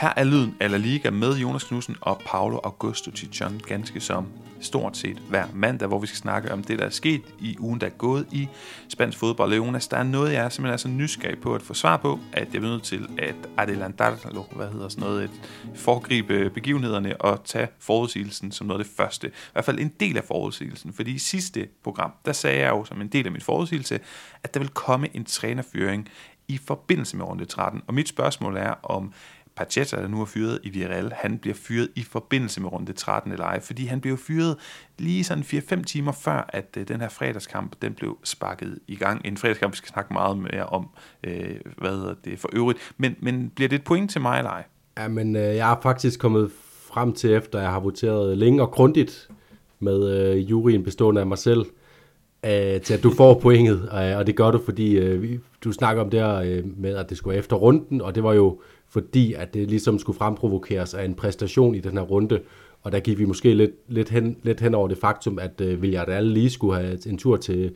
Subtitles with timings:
[0.00, 4.26] Her er lyden af La Liga med Jonas Knudsen og Paolo Augusto Tichon, ganske som
[4.60, 7.80] stort set hver mandag, hvor vi skal snakke om det, der er sket i ugen,
[7.80, 8.48] der er gået i
[8.88, 9.54] spansk fodbold.
[9.54, 12.18] Jonas, der er noget, jeg er simpelthen er så nysgerrig på at få svar på,
[12.32, 15.30] at jeg er nødt til at adelantar, hvad hedder sådan noget, at
[15.74, 19.28] foregribe begivenhederne og tage forudsigelsen som noget af det første.
[19.28, 22.84] I hvert fald en del af forudsigelsen, fordi i sidste program, der sagde jeg jo
[22.84, 24.00] som en del af min forudsigelse,
[24.42, 26.08] at der vil komme en trænerføring
[26.48, 27.82] i forbindelse med runde 13.
[27.86, 29.12] Og mit spørgsmål er, om
[29.60, 33.32] Pacheta, der nu er fyret i Villarreal, han bliver fyret i forbindelse med runde 13
[33.32, 34.56] eller ej, fordi han blev fyret
[34.98, 39.20] lige sådan 4-5 timer før, at øh, den her fredagskamp, den blev sparket i gang.
[39.24, 40.88] En fredagskamp, vi skal snakke meget mere om,
[41.24, 42.78] øh, hvad det for øvrigt.
[42.96, 44.64] Men, men bliver det et point til mig eller ej?
[44.98, 46.50] Ja, men øh, jeg er faktisk kommet
[46.92, 49.28] frem til, efter jeg har voteret længe og grundigt
[49.80, 51.66] med øh, juryen bestående af mig selv,
[52.44, 56.02] øh, til at du får pointet, øh, og det gør du, fordi øh, du snakker
[56.02, 58.60] om det her øh, med, at det skulle være efter runden, og det var jo
[58.90, 62.40] fordi, at det ligesom skulle fremprovokeres af en præstation i den her runde,
[62.82, 65.82] og der gik vi måske lidt, lidt, hen, lidt hen over det faktum, at øh,
[65.82, 67.74] Villarreal lige skulle have en tur til,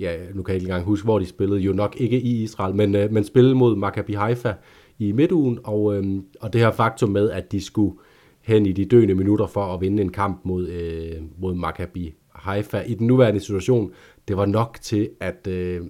[0.00, 2.74] ja, nu kan jeg ikke engang huske, hvor de spillede, jo nok ikke i Israel,
[2.74, 4.52] men, øh, men spillede mod Maccabi Haifa
[4.98, 7.96] i midtugen, og, øh, og det her faktum med, at de skulle
[8.40, 12.80] hen i de døende minutter for at vinde en kamp mod, øh, mod Maccabi Haifa
[12.80, 13.92] i den nuværende situation,
[14.28, 15.80] det var nok til at, øh,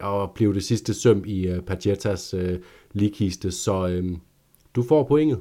[0.00, 2.58] at blive det sidste søm i øh, Pagetas øh,
[2.92, 4.16] ligkiste, så øh,
[4.74, 5.40] du får pointet.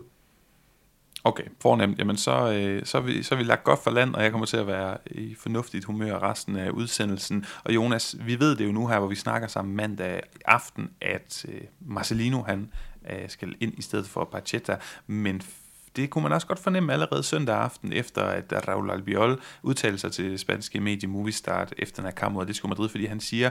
[1.23, 1.99] Okay, fornemt.
[1.99, 4.31] Jamen, så, øh, så, er vi, så er vi lagt godt for land, og jeg
[4.31, 7.45] kommer til at være i fornuftigt humør resten af udsendelsen.
[7.63, 11.45] Og Jonas, vi ved det jo nu her, hvor vi snakker sammen mandag aften, at
[11.47, 12.71] øh, Marcelino han
[13.09, 15.41] øh, skal ind i stedet for Pacheta, men
[15.95, 20.11] det kunne man også godt fornemme allerede søndag aften, efter at Raul Albiol udtalte sig
[20.11, 23.49] til spanske medie Movistart efter den her kamp mod Madrid, fordi han siger,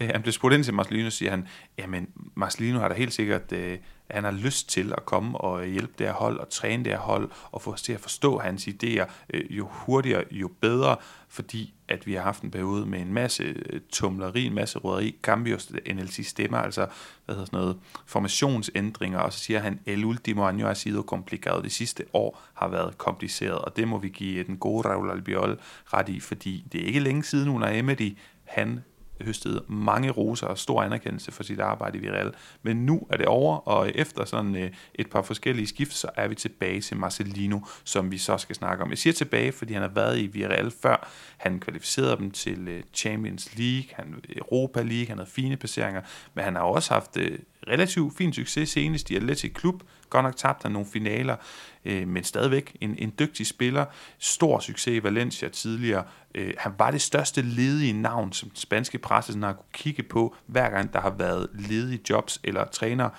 [0.00, 1.48] Øh, han blev spurgt ind til Marcelino, siger han,
[1.78, 3.78] jamen Marcelino har da helt sikkert, øh,
[4.10, 6.92] han har lyst til at komme og øh, hjælpe det her hold og træne det
[6.92, 10.96] her hold og få os til at forstå hans idéer, øh, jo hurtigere, jo bedre,
[11.28, 15.16] fordi at vi har haft en periode med en masse øh, tumleri, en masse råderi,
[15.22, 16.86] Cambios NLC stemmer, altså
[17.24, 21.62] hvad hedder sådan noget, formationsændringer, og så siger han, el último año ha sido complicado,
[21.62, 25.58] det sidste år har været kompliceret, og det må vi give den gode Raul Albiol
[25.92, 28.80] ret i, fordi det er ikke længe siden, under Emery, han
[29.24, 32.32] høstet mange roser og stor anerkendelse for sit arbejde i Villarreal.
[32.62, 36.28] Men nu er det over, og efter sådan øh, et par forskellige skift, så er
[36.28, 38.90] vi tilbage til Marcelino, som vi så skal snakke om.
[38.90, 41.08] Jeg siger tilbage, fordi han har været i Villarreal før.
[41.36, 46.00] Han kvalificerede dem til øh, Champions League, han Europa League, han havde fine placeringer,
[46.34, 49.82] men han har også haft øh, relativt fin succes senest i Atletic Klub.
[50.10, 51.36] Godt nok tabt han nogle finaler,
[51.84, 53.84] øh, men stadigvæk en, en dygtig spiller.
[54.18, 56.04] Stor succes i Valencia tidligere.
[56.34, 60.36] Øh, han var det største ledige navn, som den spanske presse har kunne kigge på,
[60.46, 63.10] hver gang der har været ledige jobs eller træner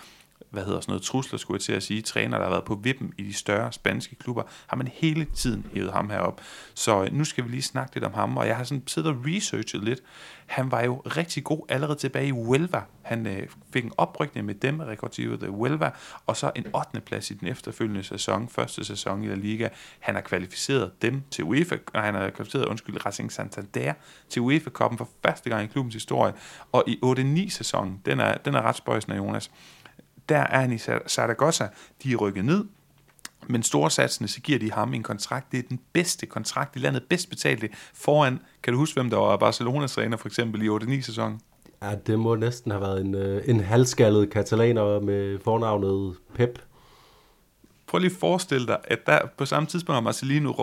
[0.52, 2.76] hvad hedder sådan noget, trusler, skulle jeg til at sige, træner, der har været på
[2.76, 6.42] vippen i de større spanske klubber, har man hele tiden hævet ham herop.
[6.74, 9.12] Så øh, nu skal vi lige snakke lidt om ham, og jeg har sådan siddet
[9.12, 10.00] og researchet lidt.
[10.46, 12.82] Han var jo rigtig god allerede tilbage i Huelva.
[13.02, 15.92] Han øh, fik en oprykning med dem, Rekordivet øh, Huelva,
[16.28, 17.02] og så en 8.
[17.02, 19.70] plads i den efterfølgende sæson, første sæson i La Liga.
[20.00, 23.94] Han har kvalificeret dem til UEFA, nej, han har kvalificeret, undskyld, Racing Santander
[24.30, 26.34] til UEFA-koppen for første gang i klubbens historie,
[26.72, 29.52] og i 8-9 sæsonen, den er, den er ret spøjsende, Jonas
[30.30, 30.78] der er han i
[31.08, 31.68] Zaragoza.
[32.04, 32.66] De er rykket ned,
[33.48, 35.52] men storsatsende, så giver de ham en kontrakt.
[35.52, 38.40] Det er den bedste kontrakt i landet, bedst betalte foran.
[38.64, 41.42] Kan du huske, hvem der var Barcelonas træner for eksempel i 8-9 sæsonen?
[41.82, 46.60] Ja, det må næsten have været en, øh, en halvskaldet katalaner med fornavnet Pep.
[47.88, 50.54] Prøv lige at forestille dig, at der på samme tidspunkt har Marcelino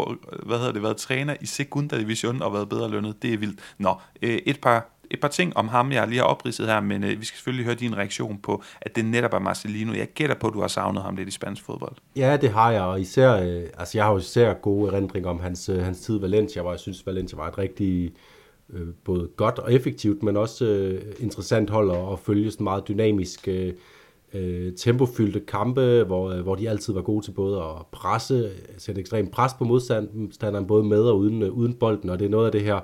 [0.47, 3.23] hvad hedder det, været træner i Segunda Division og været bedre lønnet.
[3.23, 3.61] Det er vildt.
[3.79, 7.05] Nå, øh, et par et par ting om ham, jeg lige har opridset her, men
[7.05, 9.93] øh, vi skal selvfølgelig høre din reaktion på, at det netop er Marcelino.
[9.93, 11.97] Jeg gætter på, at du har savnet ham lidt i spansk fodbold.
[12.17, 15.41] Ja, det har jeg, og især, øh, altså jeg har jo især gode erindringer om
[15.41, 18.13] hans, øh, hans tid i Valencia, hvor jeg synes, Valencia var et rigtig
[18.73, 22.89] øh, både godt og effektivt, men også øh, interessant hold at, at følge sådan meget
[22.89, 23.73] dynamisk øh,
[24.35, 29.01] øh, tempofyldte kampe, hvor, øh, hvor de altid var gode til både at presse, sætte
[29.01, 32.47] ekstremt pres på modstanderen, både med og uden, øh, uden bolden, og det er noget
[32.47, 32.81] af det her,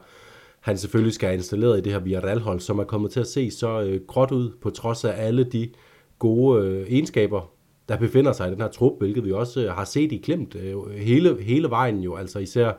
[0.64, 3.50] han selvfølgelig skal have installeret i det her Villarreal-hold, som er kommet til at se
[3.50, 5.70] så øh, gråt ud, på trods af alle de
[6.18, 7.52] gode øh, egenskaber,
[7.88, 10.54] der befinder sig i den her trup, hvilket vi også øh, har set i klemt
[10.54, 12.72] øh, hele, hele vejen jo, altså især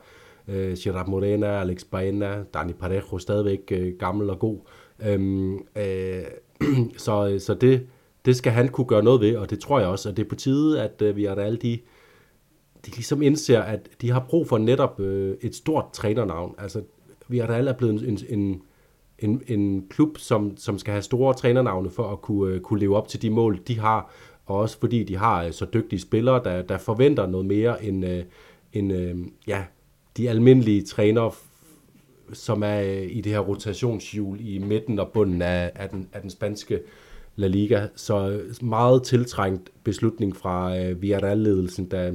[0.48, 4.60] øh, Gerard Morena, Alex Baena, Dani Parejo, stadigvæk øh, gammel og god.
[5.06, 6.24] Øhm, øh,
[6.98, 7.88] så øh, så det,
[8.26, 10.30] det skal han kunne gøre noget ved, og det tror jeg også, at det er
[10.30, 11.80] på tide, at øh, vi har alle de
[12.86, 16.56] de ligesom indser, at de har brug for netop øh, et stort trænernavn.
[16.58, 16.82] Altså,
[17.28, 18.62] vi er er blevet en, en,
[19.20, 22.98] en, en klub, som, som skal have store trænernavne for at kunne, øh, kunne leve
[22.98, 24.12] op til de mål, de har.
[24.46, 28.06] og også fordi de har øh, så dygtige spillere, der, der forventer noget mere end,
[28.06, 28.24] øh,
[28.74, 29.64] end ja,
[30.18, 31.32] de almindelige trænere,
[32.34, 32.80] som er
[33.10, 36.80] i det her rotationshjul i midten og bunden af, af, den, af den spanske
[37.36, 37.88] La Liga.
[37.96, 42.14] Så meget tiltrængt beslutning fra Villarreal-ledelsen, der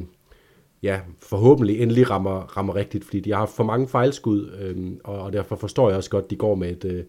[0.83, 5.21] ja, forhåbentlig endelig rammer, rammer rigtigt, fordi de har haft for mange fejlskud, øh, og,
[5.21, 7.05] og derfor forstår jeg også godt, at de går med et, øh,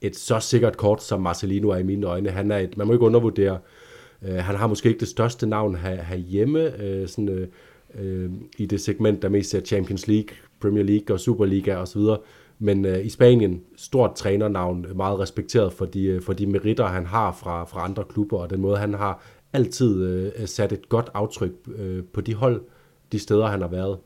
[0.00, 2.30] et så sikkert kort, som Marcelino er i mine øjne.
[2.30, 3.58] Han er et, man må ikke undervurdere,
[4.22, 7.48] øh, han har måske ikke det største navn her, herhjemme, øh, sådan, øh,
[7.94, 12.02] øh, i det segment, der mest er Champions League, Premier League og Superliga osv.,
[12.60, 17.06] men øh, i Spanien, stort trænernavn, meget respekteret for de, øh, for de meritter, han
[17.06, 19.22] har fra, fra andre klubber, og den måde, han har
[19.52, 22.62] altid øh, sat et godt aftryk øh, på de hold,
[23.12, 23.98] de steder, han har været.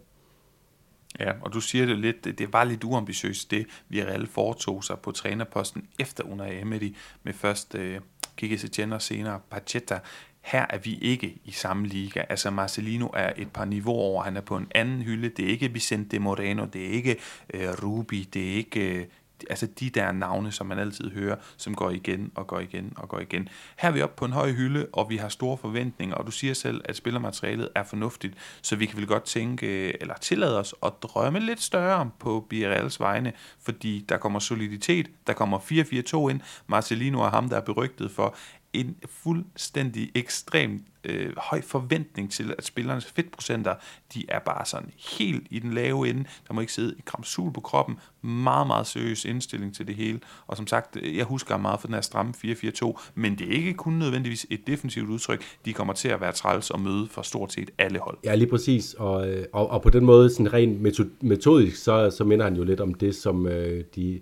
[1.20, 5.12] Ja, og du siger det lidt, det var lidt uambitiøst, det Villarreal foretog sig på
[5.12, 8.00] trænerposten efter under Emery, med først øh,
[8.37, 9.99] Kike Setien og senere Pacheta.
[10.40, 12.22] Her er vi ikke i samme liga.
[12.28, 14.22] Altså Marcelino er et par niveauer over.
[14.22, 15.28] Han er på en anden hylde.
[15.28, 17.16] Det er ikke Vicente Moreno, det er ikke
[17.54, 19.06] øh, Rubi, det er ikke øh,
[19.50, 23.08] altså de der navne, som man altid hører, som går igen og går igen og
[23.08, 23.48] går igen.
[23.78, 26.30] Her er vi oppe på en høj hylde, og vi har store forventninger, og du
[26.30, 30.74] siger selv, at spillermaterialet er fornuftigt, så vi kan vel godt tænke, eller tillade os
[30.82, 36.40] at drømme lidt større på BRL's vegne, fordi der kommer soliditet, der kommer 4-4-2 ind,
[36.66, 38.36] Marcelino er ham, der er berygtet for,
[38.72, 43.74] en fuldstændig ekstremt øh, høj forventning til, at spillernes fedtprocenter,
[44.14, 46.24] de er bare sådan helt i den lave ende.
[46.48, 47.98] Der må ikke sidde i kramsul på kroppen.
[48.22, 50.20] Meget, meget seriøs indstilling til det hele.
[50.46, 53.52] Og som sagt, øh, jeg husker meget for den her stramme 4-4-2, men det er
[53.52, 55.42] ikke kun nødvendigvis et defensivt udtryk.
[55.64, 58.18] De kommer til at være træls og møde for stort set alle hold.
[58.25, 58.94] Ja, lige præcis.
[58.94, 60.80] Og, øh, og, og på den måde, sådan rent
[61.20, 64.20] metodisk, så, så minder han jo lidt om det, som øh, de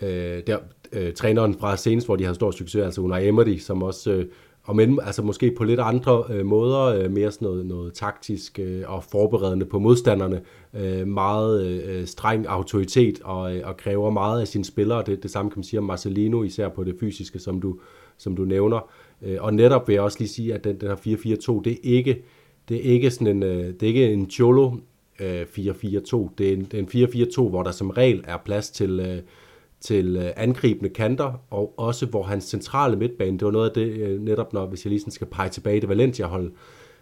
[0.00, 0.58] øh, der,
[0.92, 4.26] øh, træneren fra senest, hvor de havde stor succes, altså Unai Emery, som også, øh,
[4.64, 8.58] om end, altså måske på lidt andre øh, måder, øh, mere sådan noget, noget taktisk
[8.58, 10.40] øh, og forberedende på modstanderne,
[10.74, 15.02] øh, meget øh, streng autoritet og, øh, og kræver meget af sine spillere.
[15.06, 17.78] Det, det samme kan man sige om Marcelino, især på det fysiske, som du,
[18.18, 18.90] som du nævner.
[19.22, 21.78] Øh, og netop vil jeg også lige sige, at den, den her 4-4-2, det er
[21.82, 22.22] ikke,
[22.68, 24.72] det er ikke sådan en, øh, det er ikke en cholo
[25.20, 26.28] øh, 4-4-2.
[26.38, 29.00] Det er en, det er en 4-4-2, hvor der som regel er plads til...
[29.00, 29.18] Øh,
[29.82, 33.86] til øh, angribende kanter, og også hvor hans centrale midtbane, det var noget af det,
[33.86, 36.52] øh, netop når, hvis jeg lige sådan skal pege tilbage det Valencia-hold,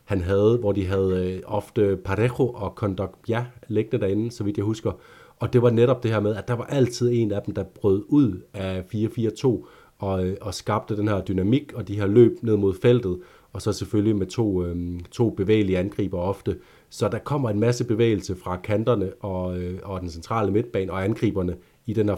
[0.04, 4.64] han havde, hvor de havde øh, ofte Parejo og Kondogbia liggende derinde, så vidt jeg
[4.64, 4.92] husker.
[5.36, 7.62] Og det var netop det her med, at der var altid en af dem, der
[7.62, 9.66] brød ud af 4-4-2
[9.98, 13.18] og, og skabte den her dynamik og de her løb ned mod feltet,
[13.52, 16.56] og så selvfølgelig med to, øh, to bevægelige angriber ofte.
[16.90, 21.04] Så der kommer en masse bevægelse fra kanterne og, øh, og den centrale midtbane og
[21.04, 21.56] angriberne
[21.90, 22.16] i den her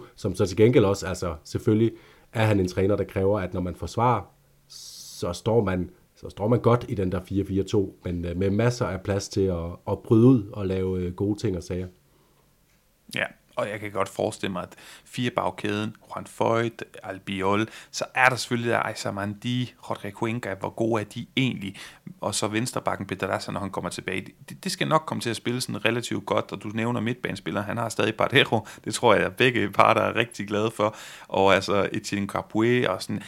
[0.00, 1.92] 4-4-2, som så til gengæld også, altså selvfølgelig
[2.32, 4.22] er han en træner, der kræver, at når man forsvarer,
[4.68, 8.86] så står man, så står man godt i den der 4-4-2, men øh, med masser
[8.86, 11.86] af plads til at, at bryde ud og lave øh, gode ting og sager.
[13.14, 13.24] Ja,
[13.56, 14.74] og jeg kan godt forestille mig, at
[15.04, 21.00] fire bagkæden, Juan Foyt, Albiol, så er der selvfølgelig der Aysamandi, Rodrigo Cuenca, hvor gode
[21.00, 21.76] er de egentlig,
[22.20, 24.26] og så venstrebakken Pedraza, når han kommer tilbage.
[24.48, 27.62] Det, det, skal nok komme til at spille sådan relativt godt, og du nævner midtbanespiller,
[27.62, 30.96] han har stadig Bardero, det tror jeg, at begge parter er rigtig glade for,
[31.28, 33.22] og altså Etienne Capoue og sådan,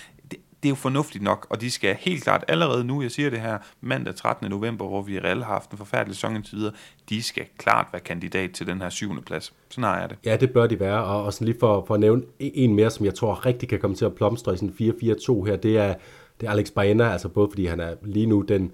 [0.63, 3.41] det er jo fornuftigt nok, og de skal helt klart allerede nu, jeg siger det
[3.41, 4.51] her, mandag 13.
[4.51, 6.73] november, hvor vi reelt har haft en forfærdelig sæson indtil videre,
[7.09, 9.53] de skal klart være kandidat til den her syvende plads.
[9.69, 10.19] Sådan har jeg det.
[10.25, 12.91] Ja, det bør de være, og, og sådan lige for, for at nævne en mere,
[12.91, 15.95] som jeg tror rigtig kan komme til at plomstre i sådan 4-4-2 her, det er,
[16.41, 18.73] det er Alex Baena, altså både fordi han er lige nu den,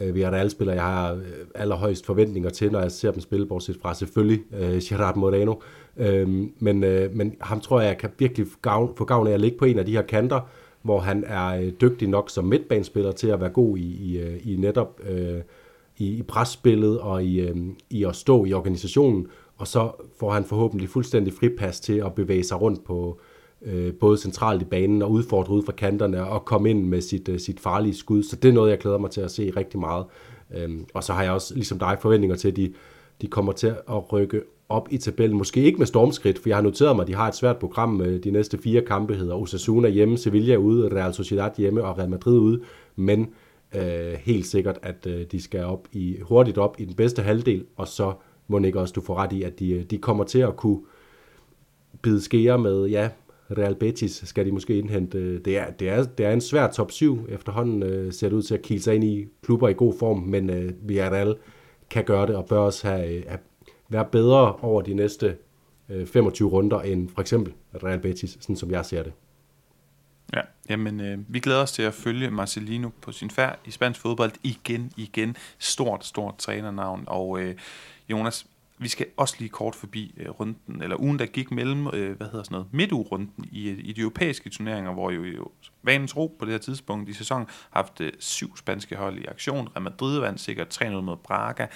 [0.00, 1.22] øh, vi er alle jeg har øh,
[1.54, 5.54] allerhøjst forventninger til, når jeg ser dem spille, bortset fra selvfølgelig øh, Gerard Moreno.
[5.96, 6.28] Øh,
[6.58, 9.64] men, øh, men ham tror jeg kan virkelig gavn, få gavn af at ligge på
[9.64, 10.40] en af de her kanter,
[10.82, 14.52] hvor han er øh, dygtig nok som midtbanespiller til at være god i, i, øh,
[14.52, 15.40] i netop øh,
[15.96, 17.56] i, i presspillet og i, øh,
[17.90, 22.44] i at stå i organisationen, og så får han forhåbentlig fuldstændig fripas til at bevæge
[22.44, 23.20] sig rundt på
[23.62, 27.28] øh, både centralt i banen og udfordre ud fra kanterne og komme ind med sit,
[27.28, 28.22] øh, sit farlige skud.
[28.22, 30.04] Så det er noget, jeg glæder mig til at se rigtig meget.
[30.56, 32.72] Øh, og så har jeg også, ligesom dig, forventninger til, at de,
[33.20, 35.38] de kommer til at rykke op i tabellen.
[35.38, 37.88] Måske ikke med stormskridt, for jeg har noteret mig, at de har et svært program.
[37.88, 42.10] med De næste fire kampe hedder Osasuna hjemme, Sevilla ude, Real Sociedad hjemme og Real
[42.10, 42.60] Madrid ude.
[42.96, 43.28] Men
[43.74, 47.64] øh, helt sikkert, at øh, de skal op i, hurtigt op i den bedste halvdel,
[47.76, 48.12] og så
[48.48, 50.80] må ikke også du får ret i, at de, øh, de kommer til at kunne
[52.02, 53.08] bide skære med, ja,
[53.58, 55.38] Real Betis skal de måske indhente.
[55.38, 58.42] Det er, det er, det er en svær top 7 efterhånden, øh, ser det ud
[58.42, 61.36] til at kigge sig ind i klubber i god form, men øh, Villarreal
[61.90, 63.38] kan gøre det og bør også have, øh, have
[63.90, 65.36] være bedre over de næste
[65.88, 67.52] øh, 25 runder end for eksempel
[67.84, 69.12] Real Betis, sådan som jeg ser det.
[70.34, 74.00] Ja, jamen øh, vi glæder os til at følge Marcelino på sin færd i spansk
[74.00, 75.36] fodbold igen, igen.
[75.58, 77.04] Stort, stort trænernavn.
[77.06, 77.54] Og øh,
[78.08, 78.46] Jonas,
[78.78, 82.26] vi skal også lige kort forbi øh, runden, eller ugen, der gik mellem, øh, hvad
[82.26, 85.50] hedder sådan noget, midtugrunden i, øh, i de europæiske turneringer, hvor jo, jo
[85.82, 89.24] vanens ro på det her tidspunkt i sæsonen har haft øh, syv spanske hold i
[89.24, 89.68] aktion.
[89.68, 91.66] Real Madrid vandt sikkert 3-0 mod Braga.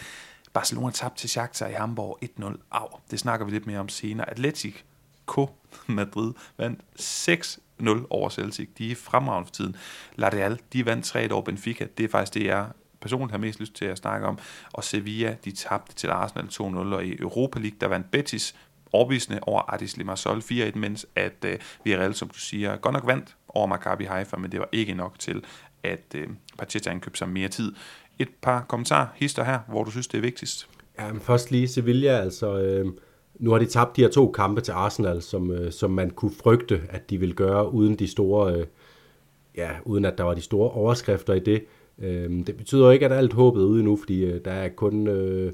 [0.55, 2.45] Barcelona tabte til Shakhtar i Hamburg 1-0.
[2.71, 4.31] Au, det snakker vi lidt mere om senere.
[4.31, 5.51] Atletico
[5.87, 8.69] Madrid vandt 6-0 over Celtic.
[8.79, 9.77] De er fremragende for tiden.
[10.17, 11.87] La Real, de vandt 3 over Benfica.
[11.99, 12.67] Det er faktisk det, jeg
[13.01, 14.39] personligt har mest lyst til at snakke om.
[14.73, 16.63] Og Sevilla, de tabte til Arsenal 2-0,
[16.95, 18.55] og i Europa League, der vandt Betis
[18.93, 23.37] overbevisende over Addis Limassol 4-1, mens at øh, Villarreal, som du siger, godt nok vandt
[23.49, 25.45] over Maccabi Haifa, men det var ikke nok til,
[25.83, 27.75] at øh, Pacheta købte sig mere tid.
[28.19, 30.69] Et par kommentarer, hister her, hvor du synes, det er vigtigst.
[30.99, 32.59] Ja, men først lige Sevilla, altså...
[32.59, 32.87] Øh,
[33.35, 36.33] nu har de tabt de her to kampe til Arsenal, som, øh, som man kunne
[36.43, 38.55] frygte, at de ville gøre, uden de store...
[38.55, 38.67] Øh,
[39.57, 41.65] ja, uden at der var de store overskrifter i det.
[41.99, 44.69] Øh, det betyder jo ikke, at alt håbet er ude nu, fordi øh, der er
[44.69, 45.53] kun øh,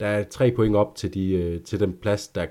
[0.00, 2.46] der er tre point op til, de, øh, til den plads, der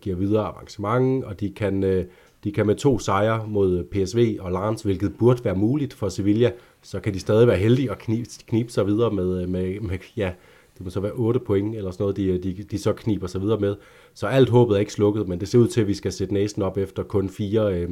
[0.00, 2.04] giver videre avancement, og de kan, øh,
[2.44, 6.52] de kan med to sejre mod PSV og Lens, hvilket burde være muligt for Sevilla,
[6.82, 9.98] så kan de stadig være heldige og knibe, knibe sig videre med, øh, med, med
[10.16, 10.32] ja,
[10.78, 13.26] det må så være 8 point eller sådan noget, de, øh, de, de så kniber
[13.26, 13.76] sig videre med.
[14.14, 16.34] Så alt håbet er ikke slukket, men det ser ud til, at vi skal sætte
[16.34, 17.90] næsen op efter kun fire, øh,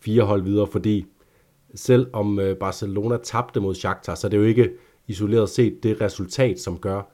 [0.00, 1.06] fire hold videre, fordi
[1.74, 4.70] selv om øh, Barcelona tabte mod Shakhtar, så er det jo ikke
[5.06, 7.12] isoleret set det resultat, som gør,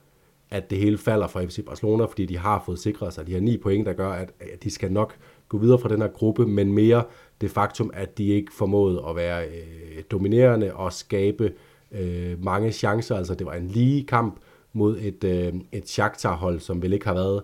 [0.50, 3.40] at det hele falder for FC Barcelona, fordi de har fået sikret sig de her
[3.40, 5.14] ni point, der gør, at, at de skal nok
[5.52, 7.04] gå videre fra den her gruppe, men mere
[7.40, 11.52] det faktum, at de ikke formåede at være øh, dominerende og skabe
[11.92, 13.16] øh, mange chancer.
[13.16, 14.40] Altså det var en lige kamp
[14.72, 17.42] mod et, øh, et Shakhtar-hold, som vel ikke har været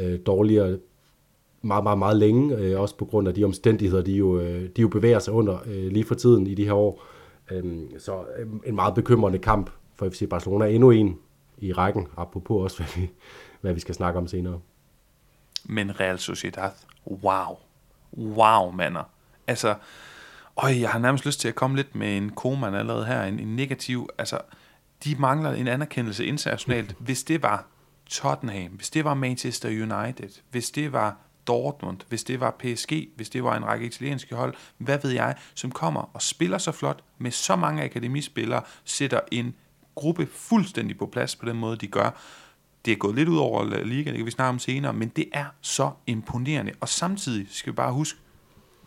[0.00, 0.78] øh, dårligere
[1.62, 4.82] meget, meget, meget længe, øh, også på grund af de omstændigheder, de jo, øh, de
[4.82, 7.04] jo bevæger sig under øh, lige for tiden i de her år.
[7.50, 7.64] Øh,
[7.98, 10.66] så øh, en meget bekymrende kamp for FC Barcelona.
[10.66, 11.18] Endnu en
[11.58, 13.10] i rækken, apropos også, hvad vi,
[13.60, 14.60] hvad vi skal snakke om senere.
[15.68, 16.70] Men Real Sociedad,
[17.06, 17.56] wow.
[18.12, 19.02] Wow, mander.
[19.46, 19.74] Altså,
[20.56, 23.38] øj, jeg har nærmest lyst til at komme lidt med en koman allerede her, en,
[23.38, 24.38] en negativ, altså,
[25.04, 26.94] de mangler en anerkendelse internationalt.
[27.06, 27.66] Hvis det var
[28.06, 33.30] Tottenham, hvis det var Manchester United, hvis det var Dortmund, hvis det var PSG, hvis
[33.30, 37.04] det var en række italienske hold, hvad ved jeg, som kommer og spiller så flot
[37.18, 39.54] med så mange akademispillere, sætter en
[39.94, 42.10] gruppe fuldstændig på plads på den måde, de gør.
[42.88, 45.28] Det er gået lidt ud over ligaen, det kan vi snakke om senere, men det
[45.32, 46.72] er så imponerende.
[46.80, 48.18] Og samtidig skal vi bare huske,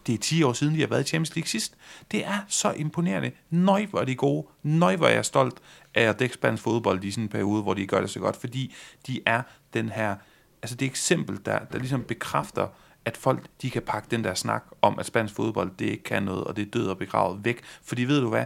[0.07, 1.77] det er 10 år siden, de har været i Champions League sidst.
[2.11, 3.31] Det er så imponerende.
[3.49, 4.47] Nøj, hvor er de gode.
[4.63, 5.61] Nøj, hvor er jeg stolt
[5.95, 8.35] af at dække spansk fodbold i sådan en periode, hvor de gør det så godt,
[8.35, 8.73] fordi
[9.07, 9.41] de er
[9.73, 10.15] den her,
[10.61, 12.67] altså det eksempel, der, der ligesom bekræfter,
[13.05, 16.23] at folk de kan pakke den der snak om, at spansk fodbold det ikke kan
[16.23, 17.61] noget, og det er død og begravet væk.
[17.83, 18.45] Fordi ved du hvad,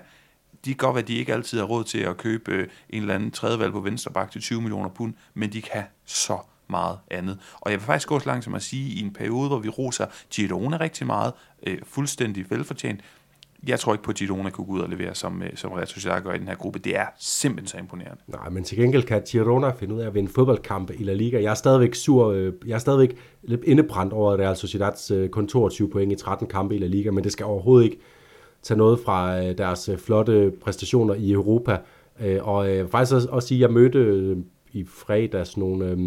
[0.66, 3.02] de kan godt være, at de ikke altid har råd til at købe øh, en
[3.02, 6.98] eller anden tredjevalg på venstre bak til 20 millioner pund, men de kan så meget
[7.12, 7.40] andet.
[7.62, 9.60] Og jeg vil faktisk gå så langt som at sige, at i en periode, hvor
[9.60, 11.34] vi roser Girona rigtig meget,
[11.68, 13.02] øh, fuldstændig velfortjent,
[13.68, 15.88] jeg tror ikke på, at Girona kunne gå ud og levere, som, øh, som Real
[15.88, 16.80] Sociedad gør i den her gruppe.
[16.80, 18.22] Det er simpelthen så imponerende.
[18.28, 21.42] Nej, men til gengæld kan Girona finde ud af at vinde fodboldkampe i La Liga.
[21.42, 25.48] Jeg er stadigvæk sur, øh, jeg er stadigvæk lidt indebrændt over Real Sociedads øh, kun
[25.48, 28.00] 22 point i 13 kampe i La Liga, men det skal overhovedet ikke
[28.66, 31.78] tage noget fra øh, deres øh, flotte præstationer i Europa.
[32.22, 34.38] Øh, og øh, faktisk også, også sige, at jeg mødte øh,
[34.72, 35.86] i fredags nogle...
[35.86, 35.98] Øh,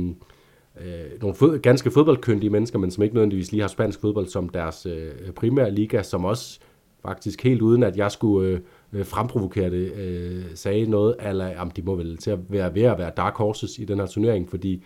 [0.81, 4.49] øh, nogle fod, ganske fodboldkyndige mennesker, men som ikke nødvendigvis lige har spansk fodbold som
[4.49, 6.61] deres øh, primære liga, som også
[7.03, 8.61] faktisk helt uden at jeg skulle
[8.93, 12.83] øh, fremprovokere det, øh, sagde noget, eller om de må vel til at være ved
[12.83, 14.85] at være dark horses i den her turnering, fordi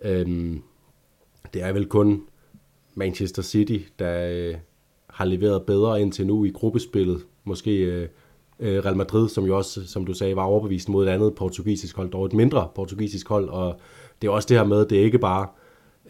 [0.00, 0.56] øh,
[1.54, 2.22] det er vel kun
[2.94, 4.54] Manchester City, der øh,
[5.18, 7.20] har leveret bedre indtil nu i gruppespillet.
[7.44, 8.08] Måske øh,
[8.60, 11.96] øh, Real Madrid, som jo også, som du sagde, var overbevist mod et andet portugisisk
[11.96, 13.80] hold, dog et mindre portugisisk hold, og
[14.22, 15.46] det er også det her med, det er ikke bare,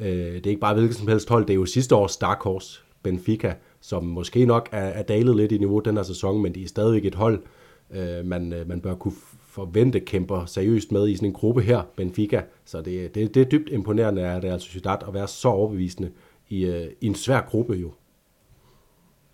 [0.01, 2.43] øh, det er ikke bare hvilket som helst hold, det er jo sidste års Dark
[2.43, 6.55] Horse, Benfica, som måske nok er, er dalet lidt i niveau den her sæson, men
[6.55, 7.43] de er stadigvæk et hold,
[7.91, 9.15] øh, man, øh, man bør kunne
[9.49, 12.43] forvente kæmper seriøst med i sådan en gruppe her, Benfica.
[12.65, 16.11] Så det, det, det er dybt imponerende er det altså Ciudad at være så overbevisende
[16.49, 17.93] i, øh, i en svær gruppe jo.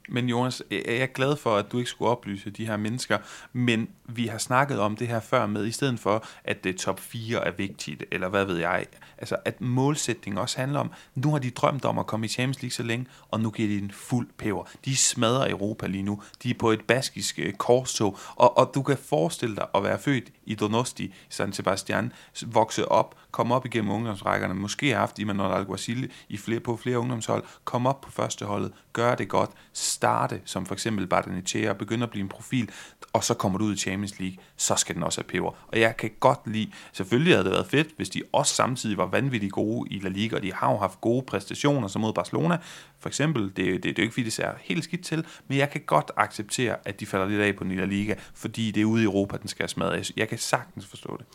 [0.09, 3.19] Men Jonas, jeg er glad for, at du ikke skulle oplyse de her mennesker,
[3.53, 7.01] men vi har snakket om det her før med, i stedet for, at det top
[7.01, 8.87] 4 er vigtigt, eller hvad ved jeg,
[9.19, 12.63] altså at målsætningen også handler om, nu har de drømt om at komme i Champions
[12.63, 14.65] League så længe, og nu giver de en fuld peber.
[14.85, 16.23] De smadrer Europa lige nu.
[16.43, 19.99] De er på et baskisk øh, korstog, og, og du kan forestille dig at være
[19.99, 22.13] født i Donosti, San Sebastian,
[22.47, 26.99] vokse op, komme op igennem ungdomsrækkerne, måske have haft Imanol Alguacil i flere, på flere
[26.99, 29.51] ungdomshold, komme op på førsteholdet, gøre det godt,
[29.95, 32.71] starte, som for eksempel Bardenechea, og begynde at blive en profil,
[33.13, 35.67] og så kommer du ud i Champions League, så skal den også have peber.
[35.69, 39.07] Og jeg kan godt lide, selvfølgelig havde det været fedt, hvis de også samtidig var
[39.07, 42.59] vanvittigt gode i La Liga, og de har jo haft gode præstationer, som mod Barcelona,
[42.99, 43.43] for eksempel.
[43.43, 45.81] Det, det, det er jo ikke, fordi det ser helt skidt til, men jeg kan
[45.87, 49.03] godt acceptere, at de falder lidt af på den La Liga, fordi det er ude
[49.03, 50.05] i Europa, den skal smadre.
[50.17, 51.27] Jeg kan sagtens forstå det.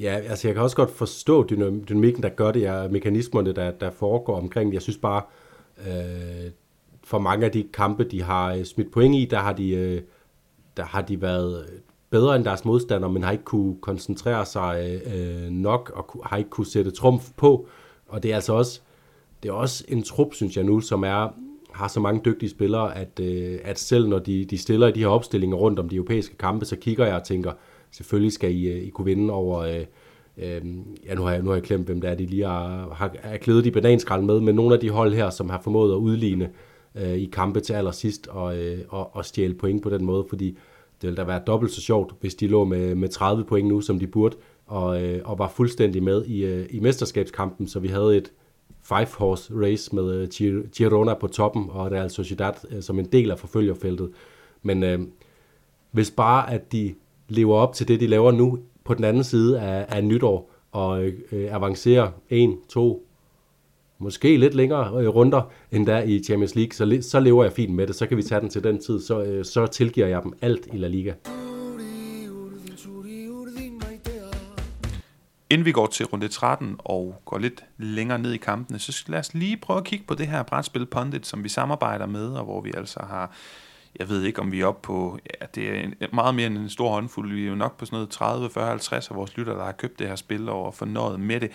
[0.00, 1.46] Ja, altså jeg kan også godt forstå
[1.88, 4.74] dynamikken, der gør det, og mekanismerne, der, der foregår omkring det.
[4.74, 5.22] Jeg synes bare,
[5.86, 6.50] øh,
[7.06, 10.02] for mange af de kampe, de har øh, smidt point i, der har de, øh,
[10.76, 11.78] der har de været øh,
[12.10, 16.50] bedre end deres modstandere, men har ikke kunne koncentrere sig øh, nok, og har ikke
[16.50, 17.68] kunne sætte trumf på.
[18.08, 18.80] Og det er altså også,
[19.42, 21.28] det er også en trup, synes jeg nu, som er
[21.72, 25.00] har så mange dygtige spillere, at, øh, at selv når de, de stiller i de
[25.00, 27.52] her opstillinger rundt om de europæiske kampe, så kigger jeg og tænker,
[27.90, 29.58] selvfølgelig skal I, I kunne vinde over...
[29.58, 29.84] Øh,
[30.38, 30.62] øh,
[31.06, 33.14] ja, nu har, jeg, nu har jeg klemt, hvem det er, de lige har, har,
[33.22, 35.96] har klædet i bananskrald med, men nogle af de hold her, som har formået at
[35.96, 36.50] udligne øh,
[36.96, 40.46] Øh, i kampe til allersidst og, øh, og, og stjæle point på den måde, fordi
[41.02, 43.80] det ville da være dobbelt så sjovt, hvis de lå med, med 30 point nu,
[43.80, 44.36] som de burde,
[44.66, 48.32] og, øh, og var fuldstændig med i, øh, i mesterskabskampen, så vi havde et
[48.82, 53.38] five-horse race med øh, Girona på toppen og Real Sociedad øh, som en del af
[53.38, 54.10] forfølgerfeltet.
[54.62, 55.00] Men øh,
[55.90, 56.94] hvis bare at de
[57.28, 61.04] lever op til det, de laver nu på den anden side af, af nytår, og
[61.04, 63.05] øh, øh avancerer en, to,
[63.98, 67.74] måske lidt længere øh, runder end der i Champions League, så, så lever jeg fint
[67.74, 67.96] med det.
[67.96, 70.68] Så kan vi tage den til den tid, så, øh, så tilgiver jeg dem alt
[70.72, 71.12] i La Liga.
[75.50, 79.18] Inden vi går til runde 13 og går lidt længere ned i kampene, så lad
[79.18, 82.44] os lige prøve at kigge på det her brætspil Pundit, som vi samarbejder med, og
[82.44, 83.32] hvor vi altså har
[83.98, 86.58] jeg ved ikke, om vi er oppe på, ja, det er en, meget mere end
[86.58, 87.34] en stor håndfuld.
[87.34, 89.72] Vi er jo nok på sådan noget 30, 40, 50 af vores lytter, der har
[89.72, 91.50] købt det her spil og fornøjet med det.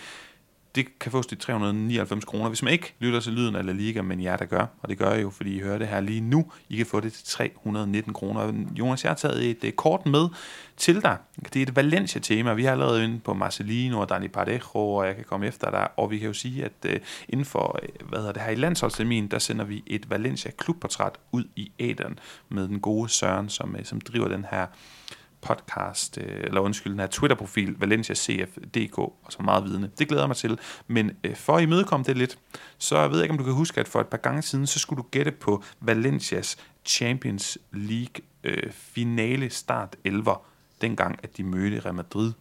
[0.74, 2.48] Det kan fås til 399 kroner.
[2.48, 4.98] Hvis man ikke lytter til lyden af La Liga, men jer der gør, og det
[4.98, 7.26] gør I jo, fordi I hører det her lige nu, I kan få det til
[7.26, 8.52] 319 kroner.
[8.78, 10.28] Jonas, jeg har taget et, kort med
[10.76, 11.16] til dig.
[11.52, 12.54] Det er et Valencia-tema.
[12.54, 15.88] Vi har allerede inde på Marcelino og Dani Parejo, og jeg kan komme efter dig.
[15.96, 16.92] Og vi kan jo sige, at uh,
[17.28, 21.44] inden for, øh, hvad hedder det her i landsholdstermin, der sender vi et Valencia-klubportræt ud
[21.56, 24.66] i æderen med den gode Søren, som, uh, som driver den her
[25.42, 29.90] podcast, øh, eller undskyld, den her Twitter-profil, Valencia CF.dk, og så altså meget vidne.
[29.98, 30.58] Det glæder jeg mig til.
[30.86, 32.38] Men øh, for at imødekomme det lidt,
[32.78, 34.78] så ved jeg ikke, om du kan huske, at for et par gange siden, så
[34.78, 40.30] skulle du gætte på Valencias Champions League øh, finale start 11,
[40.80, 42.32] dengang at de mødte Real Madrid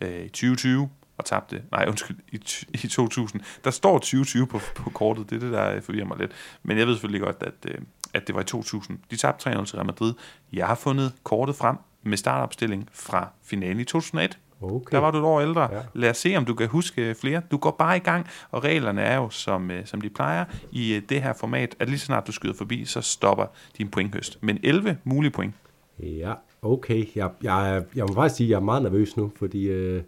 [0.00, 2.40] øh, i 2020 og tabte, nej undskyld, i,
[2.84, 3.42] i 2000.
[3.64, 6.32] Der står 2020 på, på kortet, det er det, der forvirrer mig lidt.
[6.62, 7.78] Men jeg ved selvfølgelig godt, at, øh,
[8.14, 8.98] at det var i 2000.
[9.10, 10.14] De tabte 3-0 til Real Madrid.
[10.52, 14.38] Jeg har fundet kortet frem, med startopstilling fra finalen i 2001.
[14.62, 14.92] Okay.
[14.92, 15.68] Der var du et år ældre.
[15.72, 15.82] Ja.
[15.94, 17.42] Lad os se, om du kan huske flere.
[17.50, 20.94] Du går bare i gang, og reglerne er jo, som, øh, som de plejer i
[20.94, 23.46] øh, det her format, at lige så snart du skyder forbi, så stopper
[23.78, 24.38] din pointhøst.
[24.42, 25.54] Men 11 mulige point.
[25.98, 27.06] Ja, okay.
[27.14, 30.02] Jeg, jeg, jeg må faktisk sige, at jeg er meget nervøs nu, fordi øh,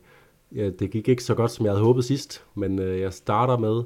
[0.55, 2.45] ja, det gik ikke så godt, som jeg havde håbet sidst.
[2.55, 3.83] Men øh, jeg starter med...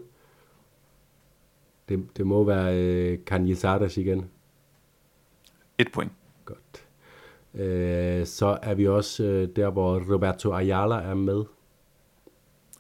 [1.89, 4.25] Det, det må være øh, Kanye Sardas igen.
[5.79, 6.13] Et point.
[6.45, 6.86] Godt.
[7.57, 11.45] Øh, så er vi også øh, der, hvor Roberto Ayala er med.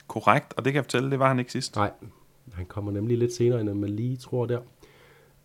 [0.06, 1.76] Korrekt, og det kan jeg fortælle, det var han ikke sidst.
[1.76, 1.92] Nej,
[2.52, 4.60] han kommer nemlig lidt senere, end man lige tror der.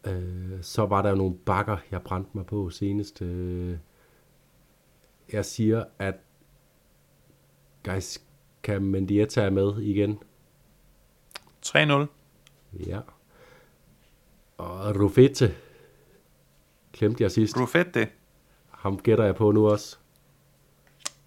[0.08, 3.22] Øh, så var der nogle bakker, jeg brændte mig på senest.
[3.22, 3.78] Øh,
[5.34, 6.16] jeg siger, at
[7.86, 8.22] Guys
[8.80, 10.20] Mendieta er med igen.
[11.66, 12.06] 3-0.
[12.88, 13.00] Ja.
[14.58, 15.56] Og Rufete
[16.94, 17.58] glemte jeg sidst.
[17.60, 18.08] Rufete.
[18.82, 19.98] Ham gætter jeg på nu også.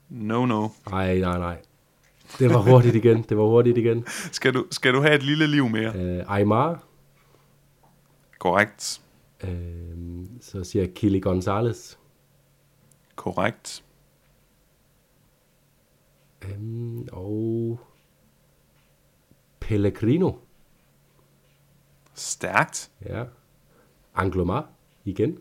[0.08, 0.68] No, no.
[0.90, 1.62] Nej, nej, nej.
[2.38, 3.22] Det var hurtigt igen.
[3.22, 4.04] Det var hurtigt igen.
[4.06, 5.88] skal, du, skal du have et lille liv mere?
[5.88, 6.82] Uh, Aymar.
[8.38, 9.02] Korrekt.
[9.44, 9.50] Uh,
[10.40, 11.96] så siger jeg Kili Gonzalez.
[13.16, 13.84] Korrekt.
[16.56, 17.80] Um, og
[19.60, 20.32] Pellegrino.
[22.14, 22.90] Stærkt.
[23.06, 23.24] Ja.
[24.14, 24.68] Anglomar
[25.04, 25.38] igen.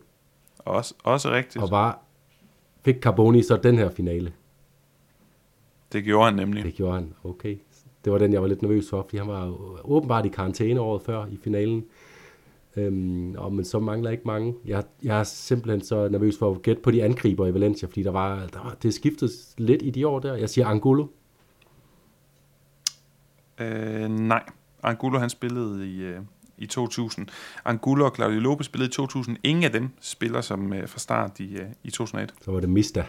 [0.58, 1.62] Også, også rigtigt.
[1.62, 1.94] Og bare
[2.84, 4.32] fik Carboni så den her finale.
[5.92, 6.64] Det gjorde han nemlig.
[6.64, 7.58] Det gjorde han, okay.
[8.04, 11.02] Det var den, jeg var lidt nervøs for, fordi han var åbenbart i karantæne året
[11.02, 11.84] før i finalen.
[12.76, 14.54] Øhm, og men så mangler ikke mange.
[14.64, 18.02] Jeg, jeg er simpelthen så nervøs for at gætte på de angriber i Valencia, fordi
[18.02, 20.34] der var, der var, det skiftede lidt i de år der.
[20.34, 21.06] Jeg siger Angulo.
[23.60, 24.42] Øh, nej,
[24.82, 26.20] Angulo han spillede i, øh,
[26.58, 27.28] i 2000.
[27.64, 29.36] Angulo og Claudio Lopez spillede i 2000.
[29.42, 32.34] Ingen af dem spiller som uh, fra start i, uh, i 2001.
[32.42, 33.04] Så var det Mista.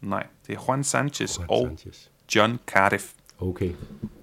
[0.00, 2.08] Nej, det er Juan Sanchez Juan og Sanchez.
[2.34, 3.12] John Cardiff.
[3.38, 3.72] Okay,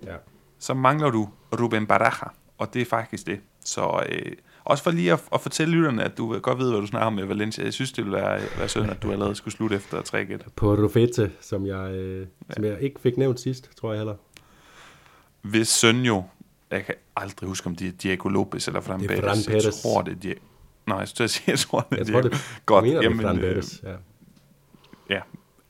[0.05, 0.15] ja.
[0.59, 3.39] Så mangler du Ruben Baraja, og det er faktisk det.
[3.65, 4.31] Så, uh,
[4.63, 7.25] Også for lige at, at fortælle lytterne, at du godt ved, hvad du snakker med
[7.25, 7.63] Valencia.
[7.63, 10.49] Jeg synes, det ville være, være synd, at du allerede skulle slutte efter 3-1.
[10.55, 12.53] På Rufete, som jeg, øh, ja.
[12.53, 14.15] som jeg ikke fik nævnt sidst, tror jeg heller.
[15.41, 16.23] Hvis søn jo,
[16.71, 19.45] jeg kan aldrig huske, om det er Diego Lopez eller Fran Det er Perez.
[19.45, 19.81] Fran Jeg Perez.
[19.81, 20.39] tror, det er Diego.
[20.87, 22.29] Nej, jeg, jeg tror, det er Jeg tror, Diego.
[22.35, 23.95] det Godt, mener, jamen, det er Fran øh, Perez, ja.
[25.09, 25.21] Ja,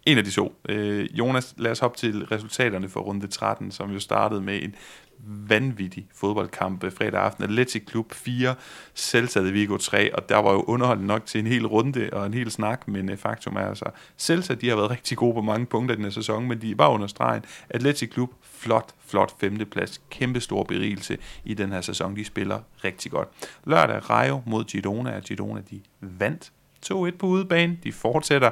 [0.06, 0.56] en af de to.
[0.70, 4.76] Øh, Jonas, lad os hoppe til resultaterne for runde 13, som jo startede med en
[5.25, 7.43] vanvittig fodboldkamp øh, fredag aften.
[7.43, 8.55] Atletic Klub 4,
[8.95, 12.25] Celta de Vigo 3, og der var jo underholdt nok til en hel runde og
[12.25, 13.86] en hel snak, men øh, faktum er altså,
[14.17, 16.77] Celta de har været rigtig gode på mange punkter i den her sæson, men de
[16.77, 17.43] var under stregen.
[17.69, 22.15] Atletic Klub, flot, flot femteplads, kæmpe stor berigelse i den her sæson.
[22.15, 23.27] De spiller rigtig godt.
[23.65, 26.51] Lørdag Rayo mod Girona, og Girona de vandt
[26.86, 27.78] 2-1 på udebane.
[27.84, 28.50] De fortsætter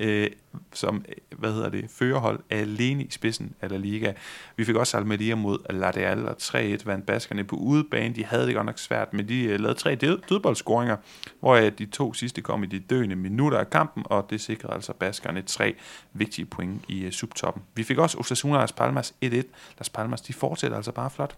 [0.00, 0.30] øh,
[0.72, 1.04] som,
[1.36, 4.12] hvad hedder det, førerhold alene i spidsen af La Liga.
[4.56, 8.14] Vi fik også Almeria mod La Real, og 3-1 vandt baskerne på udebane.
[8.14, 10.96] De havde det godt nok svært, men de øh, lavede tre død, dødboldscoringer,
[11.40, 14.74] hvor øh, de to sidste kom i de døende minutter af kampen, og det sikrede
[14.74, 15.74] altså baskerne tre
[16.12, 17.62] vigtige point i øh, subtoppen.
[17.74, 19.42] Vi fik også Osasuna Las Palmas 1-1.
[19.78, 21.36] Las Palmas, de fortsætter altså bare flot.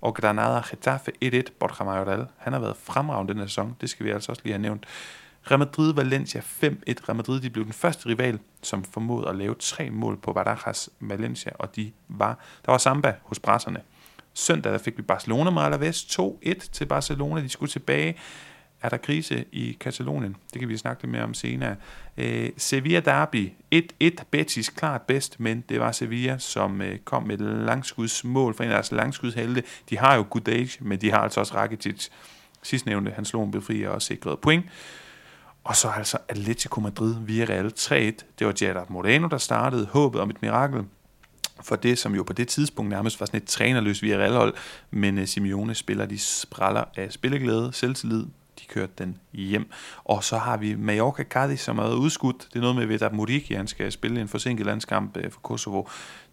[0.00, 1.42] Og Granada Getafe 1-1.
[1.58, 3.76] Borja Mayoral, han har været fremragende den her sæson.
[3.80, 4.86] Det skal vi altså også lige have nævnt.
[5.42, 6.44] Real Madrid Valencia 5-1.
[6.88, 10.90] Real Madrid de blev den første rival, som formåede at lave tre mål på Barajas
[11.00, 13.80] Valencia, og de var, der var samba hos brasserne.
[14.34, 17.42] Søndag der fik vi Barcelona med Alaves 2-1 til Barcelona.
[17.42, 18.16] De skulle tilbage.
[18.82, 20.36] Er der krise i Katalonien?
[20.52, 21.76] Det kan vi snakke lidt mere om senere.
[22.16, 24.24] Øh, Sevilla Derby 1-1.
[24.30, 28.70] Betis klart bedst, men det var Sevilla, som øh, kom med et langskudsmål for en
[28.70, 29.62] af deres langskudshelte.
[29.90, 32.08] De har jo Gudage, men de har altså også Rakitic.
[32.62, 34.64] Sidstnævnte, han slog en befrier og sikrede point.
[35.64, 37.92] Og så altså Atletico Madrid via Real 3-1.
[38.38, 40.84] Det var Gerard Moreno, der startede håbet om et mirakel
[41.62, 44.54] for det, som jo på det tidspunkt nærmest var sådan et trænerløst via Real-hold,
[44.90, 48.26] men uh, Simeone spiller, de spraller af spilleglæde, selvtillid,
[48.60, 49.70] de kørte den hjem.
[50.04, 52.48] Og så har vi Mallorca Cadiz, som er udskudt.
[52.52, 55.84] Det er noget med Vedat Muriki, han skal spille en forsinket landskamp øh, for Kosovo.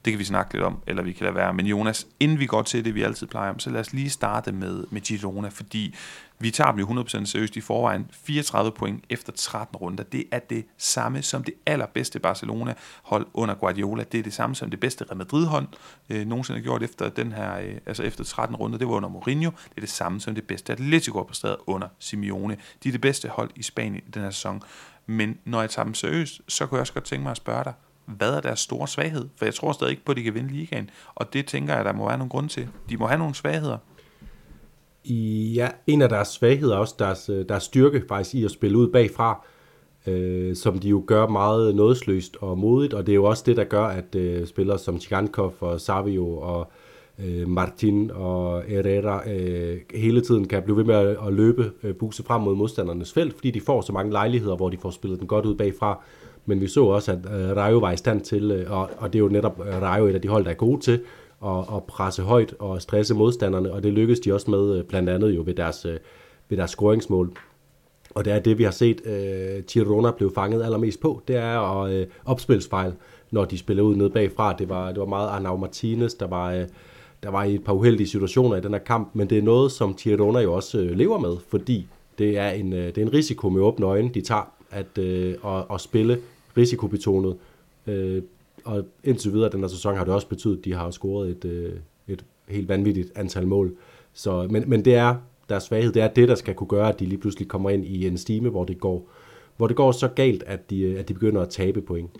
[0.06, 1.54] Det kan vi snakke lidt om, eller vi kan lade være.
[1.54, 4.10] Men Jonas, inden vi går til det, vi altid plejer om, så lad os lige
[4.10, 5.96] starte med, med Girona, fordi
[6.40, 8.08] vi tager dem jo 100% seriøst i forvejen.
[8.12, 10.04] 34 point efter 13 runder.
[10.04, 14.04] Det er det samme som det allerbedste Barcelona-hold under Guardiola.
[14.04, 15.68] Det er det samme som det bedste Real Madrid-hold
[16.10, 18.78] øh, nogensinde har gjort efter den her, øh, altså efter 13 runder.
[18.78, 19.52] Det var under Mourinho.
[19.52, 22.58] Det er det samme som det bedste Atletico har præsteret under Simeone.
[22.84, 24.64] De er det bedste hold i Spanien i den her sæson.
[25.06, 27.64] Men når jeg tager dem seriøst, så kunne jeg også godt tænke mig at spørge
[27.64, 27.74] dig,
[28.06, 29.30] hvad er deres store svaghed?
[29.38, 30.90] For jeg tror stadig ikke på, at de kan vinde ligaen.
[31.16, 32.70] Og det tænker jeg, der må være nogle grund til.
[32.90, 33.78] De må have nogle svagheder.
[35.10, 38.78] I, ja, en af deres svagheder også deres, øh, deres styrke faktisk i at spille
[38.78, 39.46] ud bagfra,
[40.08, 43.58] øh, som de jo gør meget nådesløst og modigt, og det er jo også det,
[43.58, 46.72] der gør, at øh, spillere som Chigankov og Savio og
[47.26, 51.96] øh, Martin og Herrera øh, hele tiden kan blive ved med at, at løbe øh,
[51.96, 55.20] buse frem mod modstandernes felt, fordi de får så mange lejligheder, hvor de får spillet
[55.20, 56.04] den godt ud bagfra.
[56.46, 59.20] Men vi så også, at øh, Rayo var i stand til, øh, og, og det
[59.20, 61.00] er jo netop øh, Rayo et af de hold, der er gode til,
[61.40, 65.10] og, og presse højt og stresse modstanderne, og det lykkedes de også med, øh, blandt
[65.10, 65.98] andet jo ved deres, øh,
[66.50, 67.32] ved deres scoringsmål.
[68.16, 71.82] Og det er det, vi har set øh, Girona blev fanget allermest på, det er
[71.82, 72.94] at øh, opspilsfejl,
[73.32, 74.54] når de spiller ud ned bagfra.
[74.54, 76.66] Det var, det var meget Arnau Martinez, der var, øh,
[77.24, 79.72] der var i et par uheldige situationer i den her kamp, men det er noget,
[79.72, 83.14] som Girona jo også øh, lever med, fordi det er en, øh, det er en
[83.14, 86.20] risiko med åbne øjne, de tager at, øh, at, at spille
[86.58, 87.38] risikobetonet.
[87.88, 88.22] Øh,
[88.68, 91.46] og indtil videre den her sæson har det også betydet, at de har scoret et,
[91.46, 91.74] øh,
[92.08, 93.76] et helt vanvittigt antal mål.
[94.14, 95.16] Så, men, men det er
[95.50, 97.86] deres svaghed, det er det, der skal kunne gøre, at de lige pludselig kommer ind
[97.86, 99.10] i en stime, hvor det går,
[99.58, 102.12] hvor det går så galt, at de, øh, at de begynder at tabe point.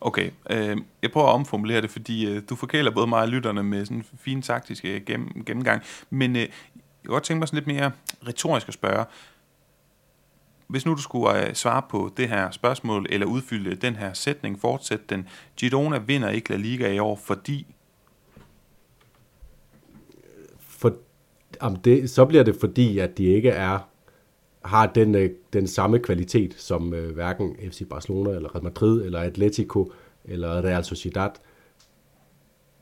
[0.00, 3.62] Okay, øh, jeg prøver at omformulere det, fordi øh, du forkæler både mig og lytterne
[3.62, 6.48] med sådan en fin taktisk gennem, gennemgang, men øh, jeg
[7.06, 7.90] kunne godt tænke mig sådan lidt mere
[8.28, 9.04] retorisk at spørge,
[10.72, 14.60] hvis nu du skulle øh, svare på det her spørgsmål, eller udfylde den her sætning,
[14.60, 17.66] fortsæt den, Girona vinder ikke La Liga i år, fordi...
[20.60, 20.92] For,
[21.60, 23.78] om det, så bliver det fordi, at de ikke er
[24.64, 29.20] har den, øh, den samme kvalitet som øh, hverken FC Barcelona, eller Real Madrid, eller
[29.20, 29.92] Atletico,
[30.24, 31.30] eller Real Sociedad,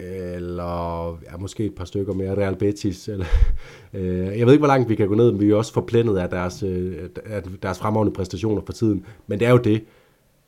[0.03, 3.09] eller ja, måske et par stykker mere Real Betis.
[3.09, 3.27] Eller,
[3.95, 6.19] øh, jeg ved ikke, hvor langt vi kan gå ned, men vi er også forplændet
[6.19, 9.05] af deres, øh, af deres fremragende præstationer for tiden.
[9.27, 9.85] Men det er jo det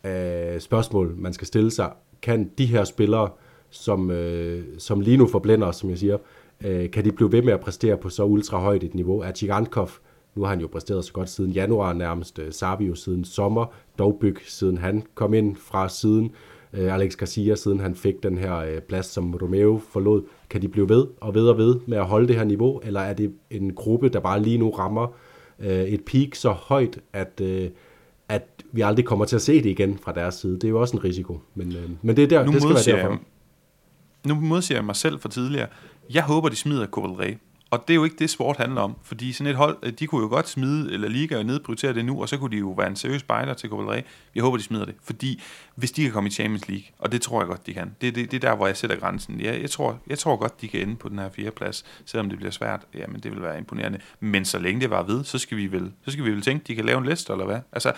[0.05, 1.93] øh, spørgsmål, man skal stille sig.
[2.23, 3.29] Kan de her spillere,
[3.71, 6.19] som, øh, som lige nu forblænder os, som jeg siger,
[6.65, 9.21] øh, kan de blive ved med at præstere på så ultra højt et niveau?
[9.21, 9.91] Er Chigankov,
[10.35, 13.67] nu har han jo præsteret så godt siden januar nærmest, øh, Savio siden sommer,
[13.99, 18.57] Dovbyk siden han kom ind fra siden, øh, Alex Garcia, siden han fik den her
[18.57, 20.23] øh, plads, som Romeo forlod.
[20.51, 23.01] Kan de blive ved og ved og ved med at holde det her niveau, eller
[23.01, 25.07] er det en gruppe, der bare lige nu rammer
[25.59, 27.71] øh, et peak så højt, at, øh,
[28.29, 30.55] at vi aldrig kommer til at se det igen fra deres side?
[30.55, 32.75] Det er jo også en risiko, men, øh, men det er der, nu det skal
[32.75, 33.11] være derfor.
[33.11, 33.19] Jeg,
[34.25, 35.69] nu modsiger jeg mig selv for tidligere.
[36.15, 36.87] Jeg håber, de smider
[37.21, 37.39] del
[37.73, 40.07] og det er jo ikke det, sport handler om, fordi sådan et hold, øh, de
[40.07, 42.71] kunne jo godt smide, eller Liga og nedprioritere det nu, og så kunne de jo
[42.71, 44.01] være en seriøs spejder til Rey.
[44.35, 45.43] Jeg håber, de smider det, fordi
[45.75, 48.15] hvis de kan komme i Champions League, og det tror jeg godt, de kan, det,
[48.15, 49.41] det, det er der, hvor jeg sætter grænsen.
[49.41, 52.29] Jeg, jeg, tror, jeg tror godt, de kan ende på den her fjerde plads, selvom
[52.29, 52.81] det bliver svært.
[52.95, 53.99] Jamen, det vil være imponerende.
[54.21, 56.65] Men så længe det var ved, så skal vi vel, så skal vi vel tænke,
[56.67, 57.61] de kan lave en liste, eller hvad?
[57.73, 57.93] Altså,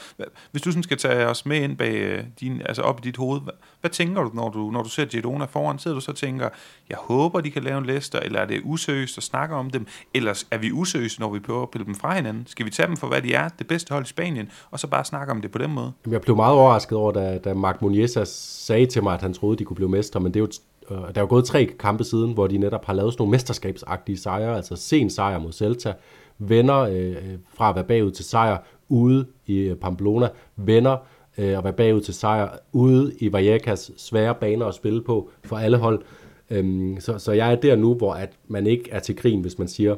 [0.50, 3.16] hvis du sådan skal tage os med ind bag øh, din, altså op i dit
[3.16, 5.78] hoved, hvad, hvad tænker du, når du, når du ser Girona foran?
[5.78, 6.48] Sidder du så og tænker,
[6.88, 9.86] jeg håber, de kan lave en liste, eller er det useriøst at snakke om dem?
[10.14, 12.46] Eller er vi useriøse, når vi prøver at pille dem fra hinanden?
[12.46, 14.86] Skal vi tage dem for, hvad de er, det bedste hold i Spanien, og så
[14.86, 15.92] bare snakke om det på den måde?
[16.10, 19.56] Jeg blev meget overrasket over, da, da Mark Muniesa sagde til mig, at han troede,
[19.56, 20.48] de kunne blive mestre, men det er jo
[20.90, 23.30] øh, der er jo gået tre kampe siden, hvor de netop har lavet sådan nogle
[23.30, 25.92] mesterskabsagtige sejre, altså sen sejr mod Celta,
[26.38, 30.96] vender øh, øh fra at være bagud til sejr ude i øh, Pamplona, vender
[31.38, 35.56] øh, at være bagud til sejr ude i Vallecas svære baner at spille på for
[35.56, 36.02] alle hold.
[36.50, 39.58] Øhm, så, så jeg er der nu, hvor at man ikke er til grin, hvis
[39.58, 39.96] man siger,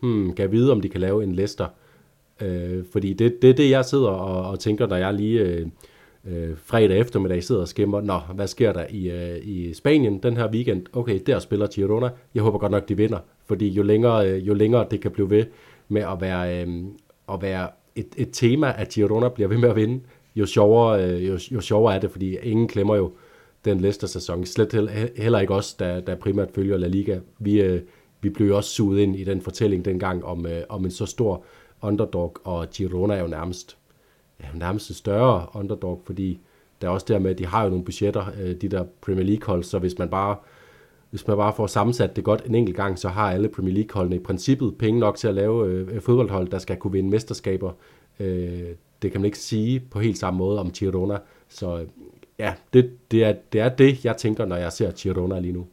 [0.00, 1.66] hmm, kan jeg vide, om de kan lave en Leicester?
[2.40, 5.66] Øh, fordi det, det det, jeg sidder og, og tænker, når jeg lige øh,
[6.26, 10.36] øh, fredag eftermiddag sidder og skimmer, nå, hvad sker der i, øh, i Spanien den
[10.36, 10.86] her weekend?
[10.92, 12.10] Okay, der spiller Girona.
[12.34, 15.30] Jeg håber godt nok, de vinder, fordi jo længere, øh, jo længere det kan blive
[15.30, 15.44] ved
[15.88, 16.84] med at være, øh,
[17.32, 20.00] at være et, et tema, at Girona bliver ved med at vinde,
[20.36, 23.12] jo sjovere, øh, jo, jo sjovere er det, fordi ingen klemmer jo
[23.64, 24.46] den Leicester-sæson.
[24.46, 24.72] Slet
[25.16, 27.18] heller ikke os, der, der primært følger La Liga.
[27.38, 27.80] Vi, øh,
[28.20, 31.06] vi blev jo også suget ind i den fortælling dengang om, øh, om en så
[31.06, 31.44] stor
[31.82, 33.76] underdog, og Girona er jo nærmest,
[34.54, 36.40] nærmest en større underdog, fordi
[36.80, 39.64] der er også dermed, at de har jo nogle budgetter, øh, de der Premier League-hold,
[39.64, 40.36] så hvis man bare
[41.10, 44.16] hvis man bare får sammensat det godt en enkelt gang, så har alle Premier League-holdene
[44.16, 47.72] i princippet penge nok til at lave øh, fodboldhold, der skal kunne vinde mesterskaber.
[48.20, 48.68] Øh,
[49.02, 51.18] det kan man ikke sige på helt samme måde om Girona.
[51.48, 51.86] Så øh,
[52.38, 55.66] ja, det, det, er, det er det, jeg tænker, når jeg ser Girona lige nu.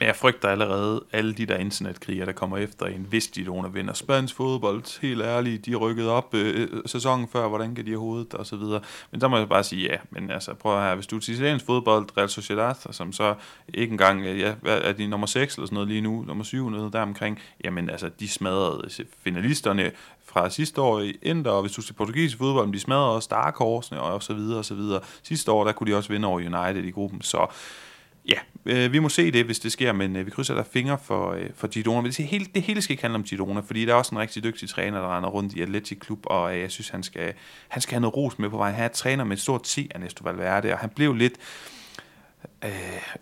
[0.00, 3.74] Men jeg frygter allerede alle de der internetkriger, der kommer efter en, hvis de nogen
[3.74, 5.00] vinder spansk fodbold.
[5.00, 8.34] Helt ærligt, de er rykket op øh, øh sæsonen før, hvordan kan de i hovedet,
[8.34, 8.80] og så videre.
[9.10, 9.96] Men der må jeg bare sige ja.
[10.10, 13.34] Men altså, prøv her, hvis du er til italiensk fodbold, Real Sociedad, som så
[13.74, 16.70] ikke engang, øh, ja, er de nummer 6 eller sådan noget lige nu, nummer 7
[16.70, 19.90] nede der omkring, jamen altså, de smadrede øh, finalisterne
[20.26, 23.56] fra sidste år i Inter, og hvis du ser portugisisk fodbold, de smadrede også Dark
[23.56, 25.00] Horsene, og så videre, og så videre.
[25.22, 27.46] Sidste år, der kunne de også vinde over United i gruppen, så
[28.30, 30.98] Ja, øh, vi må se det, hvis det sker, men øh, vi krydser der fingre
[31.02, 32.00] for, øh, for Girona.
[32.00, 34.20] Men det, hele, det hele skal ikke handle om Girona, fordi der er også en
[34.20, 37.32] rigtig dygtig træner, der render rundt i Atletic Klub, og øh, jeg synes, han skal,
[37.68, 38.74] han skal have noget ros med på vejen.
[38.74, 41.34] Han er træner med et stort T af Ernesto Valverde, og han blev lidt
[42.64, 42.70] øh,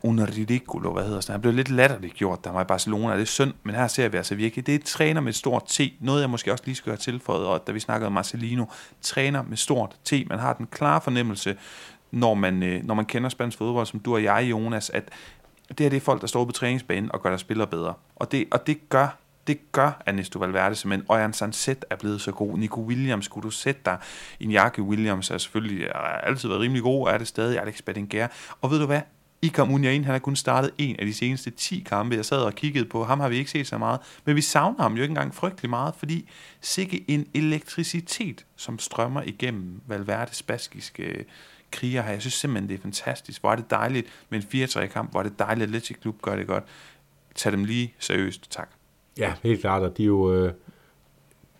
[0.02, 1.28] un ridicolo, hvad hedder det?
[1.28, 4.08] Han blev lidt latterligt gjort, der var i Barcelona, det er synd, men her ser
[4.08, 6.64] vi altså virkelig, det er et træner med et stort T, noget jeg måske også
[6.66, 8.64] lige skal have tilføjet, og da vi snakkede om Marcelino,
[9.02, 11.56] træner med stort T, man har den klare fornemmelse,
[12.10, 15.10] når man, øh, når man kender spansk fodbold, som du og jeg, Jonas, at
[15.68, 17.94] det her det er folk, der står på træningsbanen og gør deres spillere bedre.
[18.16, 19.18] Og det, og det gør
[19.48, 21.06] det gør Ernesto Valverde simpelthen.
[21.08, 22.58] Og Jan Sanset er blevet så god.
[22.58, 23.98] Nico Williams, kunne du sætte dig
[24.42, 24.80] Iñaki?
[24.80, 28.28] Williams er selvfølgelig er altid været rimelig god, er det stadig Alex Bedinger.
[28.60, 29.00] Og ved du hvad?
[29.42, 32.16] Ikam Unjain, han har kun startet en af de seneste 10 kampe.
[32.16, 34.00] Jeg sad og kiggede på ham, har vi ikke set så meget.
[34.24, 36.28] Men vi savner ham jo ikke engang frygtelig meget, fordi
[36.60, 41.24] sikke en elektricitet, som strømmer igennem Valverdes baskiske øh,
[41.70, 42.12] kriger her.
[42.12, 43.40] Jeg synes simpelthen, det er fantastisk.
[43.40, 46.36] Hvor er det dejligt med en 4-3-kamp, hvor er det dejligt, at Atletic Klub gør
[46.36, 46.64] det godt.
[47.34, 48.50] Tag dem lige seriøst.
[48.50, 48.68] Tak.
[49.18, 50.52] Ja, helt klart, og de, jo, øh,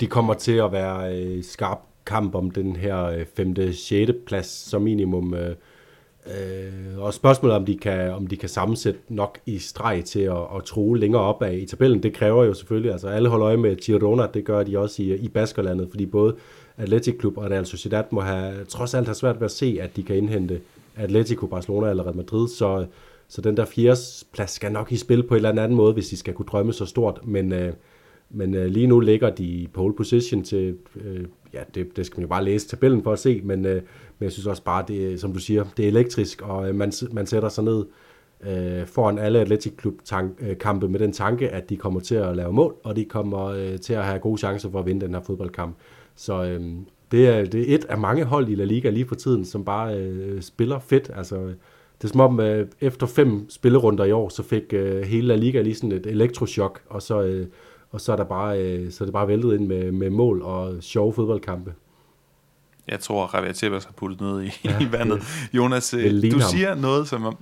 [0.01, 3.73] de kommer til at være øh, skarp kamp om den her øh, 5.
[3.73, 4.12] 6.
[4.27, 5.35] plads som minimum.
[5.35, 10.37] Øh, og spørgsmålet om de kan om de kan sammensætte nok i streg til at,
[10.57, 13.57] at true længere op af i tabellen, det kræver jo selvfølgelig, altså alle holder øje
[13.57, 16.37] med Girona, det gør de også i, i Baskerlandet, fordi både
[16.78, 19.96] Atletic Klub og Real Sociedad må have, trods alt have svært ved at se, at
[19.96, 20.60] de kan indhente
[20.96, 22.86] Atletico, Barcelona eller Real Madrid, så,
[23.28, 24.00] så den der fjerde
[24.32, 26.72] plads skal nok i spil på en eller anden måde, hvis de skal kunne drømme
[26.72, 27.72] så stort, men, øh,
[28.30, 32.16] men øh, lige nu ligger de i pole position til, øh, ja, det, det skal
[32.16, 33.82] man jo bare læse tabellen for at se, men, øh,
[34.18, 36.92] men jeg synes også bare, det, som du siger, det er elektrisk, og øh, man,
[37.12, 37.86] man sætter sig ned
[38.46, 42.52] øh, foran alle Atletic Klub-kampe øh, med den tanke, at de kommer til at lave
[42.52, 45.22] mål, og de kommer øh, til at have gode chancer for at vinde den her
[45.22, 45.76] fodboldkamp.
[46.18, 46.61] Så øh,
[47.11, 49.64] det, er, det er et af mange hold i La Liga lige for tiden, som
[49.64, 51.11] bare øh, spiller fedt.
[51.14, 51.37] Altså,
[51.98, 55.37] det er som om, øh, efter fem spillerunder i år, så fik øh, hele La
[55.37, 57.46] Liga lige sådan et elektroschok, og så, øh,
[57.90, 60.42] og så er, der bare, øh, så er det bare væltet ind med, med mål
[60.42, 61.74] og sjove fodboldkampe.
[62.88, 65.22] Jeg tror, at Javier Tebas har puttet noget i, ja, i vandet.
[65.52, 67.37] Jonas, øh, du siger noget, som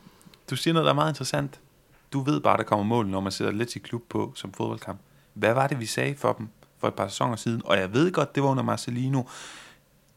[0.50, 1.60] du siger noget, der er meget interessant.
[2.12, 5.00] Du ved bare, der kommer mål, når man sætter lidt i klub på som fodboldkamp.
[5.34, 7.62] Hvad var det, vi sagde for dem for et par sæsoner siden?
[7.64, 9.22] Og jeg ved godt, det var under Marcelino.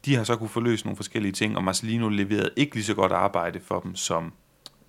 [0.05, 3.11] De har så kunne forløse nogle forskellige ting, og Marcelino leverede ikke lige så godt
[3.11, 4.33] arbejde for dem, som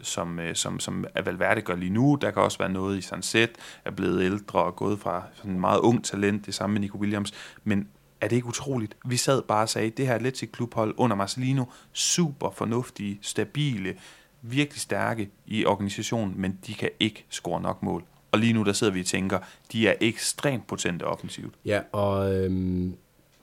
[0.02, 2.18] som, øh, som, som Valverde gør lige nu.
[2.20, 3.50] Der kan også være noget i Sunset,
[3.84, 6.98] er blevet ældre og gået fra sådan en meget ung talent, det samme med Nico
[6.98, 7.32] Williams.
[7.64, 7.88] Men
[8.20, 8.96] er det ikke utroligt?
[9.04, 13.94] Vi sad bare og sagde, det her Atletic klubhold under Marcelino, super fornuftige, stabile,
[14.42, 18.04] virkelig stærke i organisationen, men de kan ikke score nok mål.
[18.32, 19.38] Og lige nu der sidder vi og tænker,
[19.72, 21.54] de er ekstremt potente offensivt.
[21.64, 22.94] Ja, og øhm,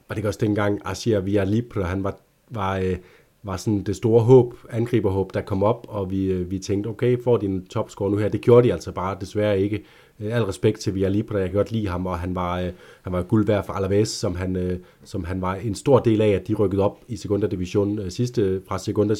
[0.10, 2.18] var det også dengang, Asia Libre, han var,
[2.50, 2.98] var øh,
[3.44, 7.24] var sådan det store håb, angriberhåb, der kom op, og vi, øh, vi tænkte, okay,
[7.24, 8.30] får de en topscore nu her?
[8.30, 9.84] Det gjorde de altså bare desværre ikke.
[10.20, 12.72] Øh, al respekt til Via Libre, jeg kan godt lide ham, og han var, øh,
[13.02, 16.22] han var guld værd for Alaves, som han, øh, som han var en stor del
[16.22, 19.16] af, at de rykkede op i Segunda Division øh, sidste, fra Segunda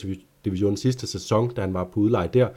[0.46, 2.48] Division sidste sæson, da han var på udleje der.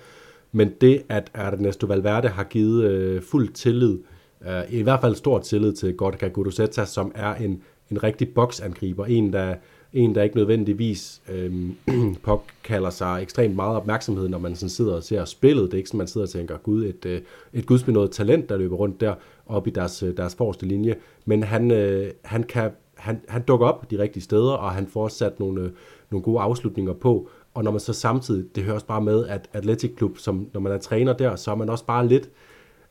[0.53, 3.99] Men det, at Ernesto Valverde har givet øh, fuld tillid,
[4.47, 9.07] øh, i hvert fald stor tillid til Gorka Guduseta, som er en, en rigtig boksangriber,
[9.07, 9.55] en der
[9.93, 11.71] en, der ikke nødvendigvis øh,
[12.25, 15.65] påkalder sig ekstremt meget opmærksomhed, når man sådan sidder og ser spillet.
[15.65, 17.21] Det er ikke sådan, man sidder og tænker, gud, et, øh,
[17.53, 19.15] et gudsbenået talent, der løber rundt der
[19.47, 20.97] oppe i deres, øh, deres forreste linje.
[21.25, 25.09] Men han, øh, han, kan, han, han dukker op de rigtige steder, og han får
[25.09, 25.71] sat nogle, øh,
[26.11, 27.29] nogle gode afslutninger på.
[27.55, 30.61] Og når man så samtidig, det hører også bare med, at Athletic Club, som, når
[30.61, 32.31] man er træner der, så er man også bare lidt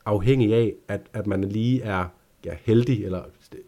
[0.04, 2.04] afhængig af, at, at man lige er
[2.44, 3.22] ja, heldig, eller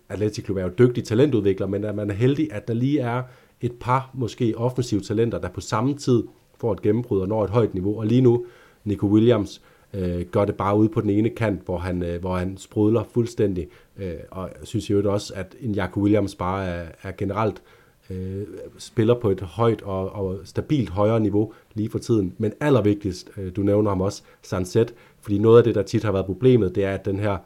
[0.08, 3.22] Athletic Club er jo dygtig talentudvikler, men at man er heldig, at der lige er
[3.60, 6.22] et par måske offensive talenter, der på samme tid
[6.58, 7.98] får et gennembrud og når et højt niveau.
[7.98, 8.46] Og lige nu,
[8.84, 9.62] Nico Williams
[9.94, 13.04] øh, gør det bare ude på den ene kant, hvor han, øh, hvor han sprudler
[13.04, 13.68] fuldstændig.
[13.96, 17.81] Øh, og jeg synes jo også, at en Jaco Williams bare er, er generelt øh,
[18.12, 18.46] Øh,
[18.78, 22.34] spiller på et højt og, og stabilt højere niveau lige for tiden.
[22.38, 26.12] Men allervigtigst, øh, du nævner ham også, Sunset, fordi noget af det, der tit har
[26.12, 27.38] været problemet, det er, at den her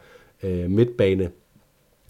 [0.42, 1.30] øh, midtbane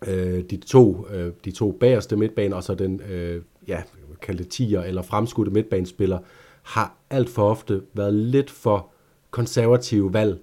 [0.09, 3.83] øh, de, to, øh, de to bagerste midtbaner, og så den, øh, ja,
[4.23, 6.19] kaldte tiger eller fremskudte midtbanespiller,
[6.63, 8.91] har alt for ofte været lidt for
[9.31, 10.39] konservative valg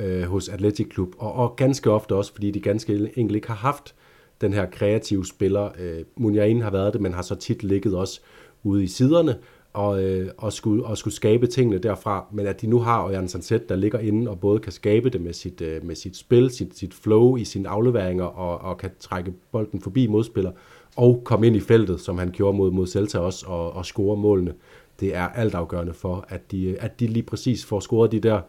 [0.00, 3.54] øh, hos Athletic Klub, og, og ganske ofte også, fordi de ganske enkelt ikke har
[3.54, 3.94] haft
[4.40, 5.68] den her kreative spiller.
[5.78, 8.20] Øh, Munjain har været det, men har så tit ligget også
[8.62, 9.36] ude i siderne,
[9.72, 13.28] og, øh, og, skulle, og skulle skabe tingene derfra, men at de nu har Ørjan
[13.28, 16.50] Sanset, der ligger inde og både kan skabe det med sit, øh, med sit spil,
[16.50, 20.52] sit, sit flow i sine afleveringer, og, og kan trække bolden forbi modspiller,
[20.96, 24.16] og komme ind i feltet, som han gjorde mod, mod Celta også, og, og score
[24.16, 24.54] målene.
[25.00, 28.40] Det er altafgørende for, at de, at de lige præcis får scoret de der,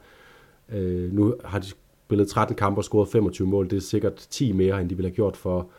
[0.69, 1.67] øh, nu har de
[2.07, 5.09] spillet 13 kampe og scoret 25 mål, det er sikkert 10 mere, end de ville
[5.09, 5.69] have gjort for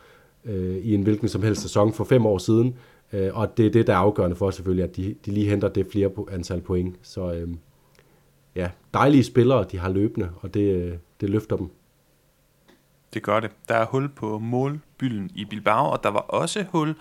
[0.45, 2.75] øh, i en hvilken som helst sæson for fem år siden,
[3.13, 5.69] Øh, og det er det, der er afgørende for selvfølgelig, at de, de lige henter
[5.69, 6.95] det flere antal point.
[7.01, 7.49] Så øh,
[8.55, 11.69] ja, dejlige spillere, de har løbende, og det, øh, det løfter dem.
[13.13, 13.51] Det gør det.
[13.69, 16.95] Der er hul på målbylden i Bilbao, og der var også hul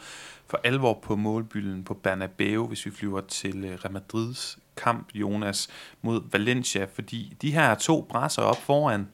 [0.46, 5.68] for alvor på målbylden på Bernabeu, hvis vi flyver til øh, Real Madrids kamp, Jonas,
[6.02, 9.08] mod Valencia, fordi de her to brasser op foran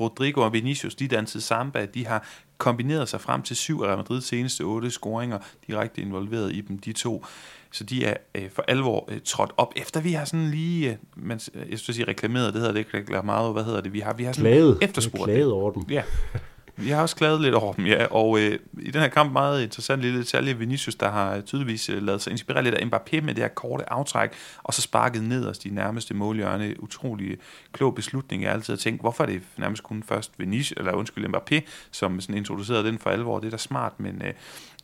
[0.00, 2.28] Rodrigo og Vinicius, de dansede samba, de har
[2.58, 6.78] kombineret sig frem til syv af Real Madrids seneste otte scoringer, direkte involveret i dem,
[6.78, 7.24] de to.
[7.70, 10.96] Så de er øh, for alvor øh, trådt op, efter vi har sådan lige, øh,
[11.16, 14.12] man, jeg skal sige reklameret, det hedder det ikke meget, hvad hedder det, vi har,
[14.12, 14.78] vi har sådan klaget.
[14.82, 15.82] efterspurgt klaget over dem.
[15.90, 16.02] Ja,
[16.84, 18.06] Jeg har også klaget lidt over dem, ja.
[18.06, 21.88] Og øh, i den her kamp meget interessant lille detalje, Vinicius, der har øh, tydeligvis
[21.88, 24.30] øh, lavet sig inspirere lidt af Mbappé med det her korte aftræk,
[24.62, 26.82] og så sparket ned os de nærmeste målhjørne.
[26.82, 27.36] Utrolig øh,
[27.72, 28.42] klog beslutning.
[28.42, 31.60] Jeg har altid tænkt, hvorfor er det nærmest kun først Vinicius, eller undskyld, Mbappé,
[31.90, 33.38] som sådan introducerede den for alvor.
[33.38, 34.32] Det er da smart, men øh,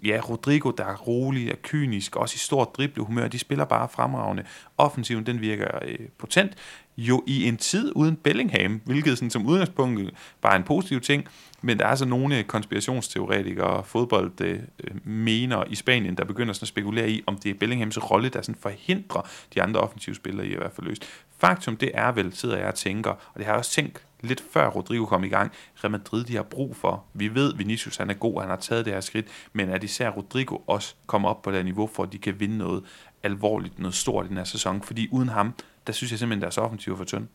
[0.05, 4.45] ja, Rodrigo, der er rolig, og kynisk, også i stort driblehumør, de spiller bare fremragende.
[4.79, 6.53] Offensiven, den virker øh, potent,
[6.97, 10.11] jo i en tid uden Bellingham, hvilket sådan, som udgangspunkt
[10.41, 11.29] bare er en positiv ting,
[11.63, 16.25] men der er altså nogle øh, konspirationsteoretikere og fodbold øh, øh, mener i Spanien, der
[16.25, 19.81] begynder sådan at spekulere i, om det er Bellinghams rolle, der sådan forhindrer de andre
[19.81, 21.05] offensive spillere i at være forløst.
[21.39, 24.45] Faktum det er vel, sidder jeg og tænker, og det har jeg også tænkt lidt
[24.51, 25.53] før Rodrigo kom i gang,
[25.85, 27.05] Real Madrid de har brug for.
[27.15, 30.11] Vi ved, Vinicius han er god, han har taget det her skridt, men at især
[30.11, 32.85] Rodrigo også kommer op på det niveau, for at de kan vinde noget
[33.23, 35.55] alvorligt, noget stort i den her sæson, fordi uden ham,
[35.87, 37.27] der synes jeg simpelthen, deres offensiv er for tynd.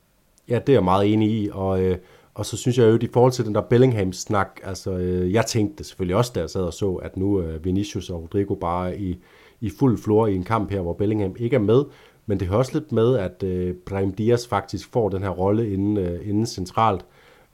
[0.50, 1.98] Ja, det er jeg meget enig i, og, øh,
[2.34, 5.84] og så synes jeg jo, i forhold til den der Bellingham-snak, altså øh, jeg tænkte
[5.84, 9.20] selvfølgelig også, da jeg sad og så, at nu øh, Vinicius og Rodrigo bare i,
[9.62, 11.84] i fuld flor i en kamp her, hvor Bellingham ikke er med,
[12.28, 15.74] men det hører også lidt med, at øh, Brahim Diaz faktisk får den her rolle
[15.74, 17.06] inden, øh, inden centralt,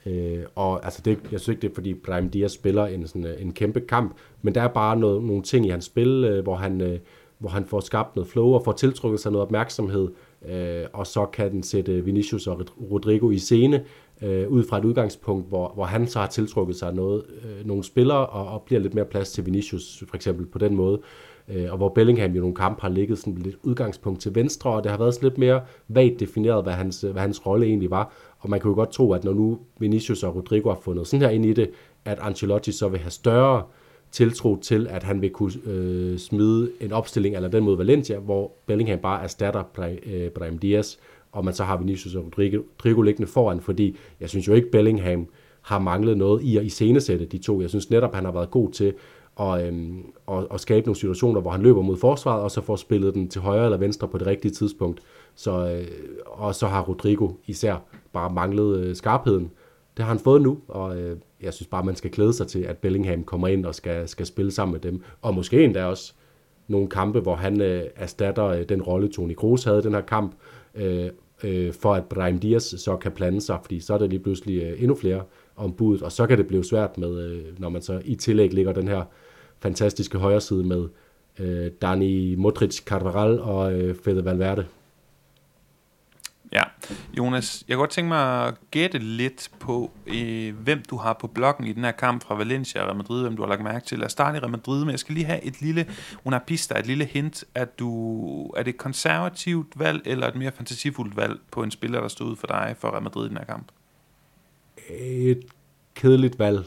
[0.06, 3.26] Øh, og altså det, jeg synes ikke, det er fordi Brahim Diaz spiller en, sådan,
[3.26, 6.44] øh, en kæmpe kamp, men der er bare noget, nogle ting i hans spil, øh,
[6.44, 7.00] hvor han, øh,
[7.38, 10.08] hvor han får skabt noget flow og får tiltrukket sig noget opmærksomhed,
[10.50, 12.62] øh, og så kan den sætte Vinicius og
[12.92, 13.84] Rodrigo i scene,
[14.22, 17.84] øh, ud fra et udgangspunkt, hvor, hvor han så har tiltrukket sig noget, øh, nogle
[17.84, 20.98] spillere, og, og bliver lidt mere plads til Vinicius, for eksempel på den måde.
[20.98, 21.04] Øh,
[21.50, 24.84] Øh, og hvor Bellingham jo nogle kampe har ligget sådan lidt udgangspunkt til venstre, og
[24.84, 28.14] det har været sådan lidt mere vagt defineret, hvad hans, hvad hans rolle egentlig var.
[28.40, 31.26] Og man kunne jo godt tro, at når nu Vinicius og Rodrigo har fundet sådan
[31.26, 31.70] her ind i det,
[32.06, 33.64] at Ancelotti så vil have større
[34.12, 38.52] tiltro til, at han vil kunne øh, smide en opstilling eller den mod Valencia, hvor
[38.66, 39.64] Bellingham bare erstatter
[40.06, 40.98] øh, Brahim Diaz,
[41.32, 44.72] og man så har Vinicius og Rodrigo, Rodrigo liggende foran, fordi jeg synes jo ikke,
[44.72, 45.28] Bellingham
[45.62, 47.62] har manglet noget i at iscenesætte de to.
[47.62, 48.94] Jeg synes netop, han har været god til
[49.36, 52.76] og, øhm, og, og skabe nogle situationer, hvor han løber mod forsvaret, og så får
[52.76, 55.02] spillet den til højre eller venstre på det rigtige tidspunkt.
[55.36, 55.88] Så, øh,
[56.26, 57.76] og så har Rodrigo især
[58.14, 59.52] bare manglet øh, skarpheden.
[59.98, 62.60] Det har han fået nu, og øh, jeg synes bare, man skal glæde sig til,
[62.60, 65.02] at Bellingham kommer ind og skal, skal spille sammen med dem.
[65.22, 66.14] Og måske endda også
[66.68, 70.02] nogle kampe, hvor han øh, erstatter øh, den rolle, Toni Kroos havde i den her
[70.02, 70.36] kamp,
[70.76, 71.10] øh,
[71.44, 74.64] øh, for at Brahim Diaz så kan plante sig, fordi så er der lige pludselig
[74.64, 75.24] øh, endnu flere
[75.56, 78.72] ombud, og så kan det blive svært med, øh, når man så i tillæg ligger
[78.72, 79.04] den her
[79.64, 80.90] fantastiske højre side med
[81.40, 84.66] øh, Dani Modric, Carvajal og øh, Fede Valverde.
[86.52, 86.64] Ja,
[87.18, 91.28] Jonas, jeg kunne godt tænke mig at gætte lidt på, øh, hvem du har på
[91.28, 93.86] blokken i den her kamp fra Valencia og Real Madrid, hvem du har lagt mærke
[93.86, 94.00] til.
[94.00, 95.86] Lad os starte i Real Madrid, men jeg skal lige have et lille,
[96.24, 100.52] una pista, et lille hint, at du, er det et konservativt valg, eller et mere
[100.52, 103.38] fantasifuldt valg på en spiller, der stod ud for dig for Real Madrid i den
[103.38, 103.68] her kamp?
[104.90, 105.44] Et
[105.96, 106.66] kedeligt valg.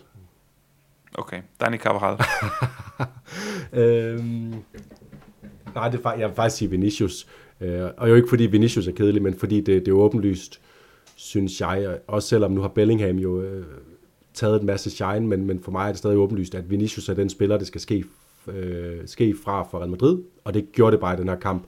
[1.18, 2.18] Okay, Dani Carvajal.
[3.82, 4.54] øhm,
[5.74, 7.26] nej, det er, jeg vil faktisk sige Vinicius.
[7.60, 10.60] Øh, og jo ikke fordi Vinicius er kedelig, men fordi det, det er åbenlyst,
[11.14, 11.98] synes jeg.
[12.06, 13.64] Også selvom nu har Bellingham jo øh,
[14.34, 17.14] taget en masse shine, men, men for mig er det stadig åbenlyst, at Vinicius er
[17.14, 18.04] den spiller, det skal ske,
[18.48, 20.18] øh, ske fra for Real Madrid.
[20.44, 21.62] Og det gjorde det bare i den her kamp.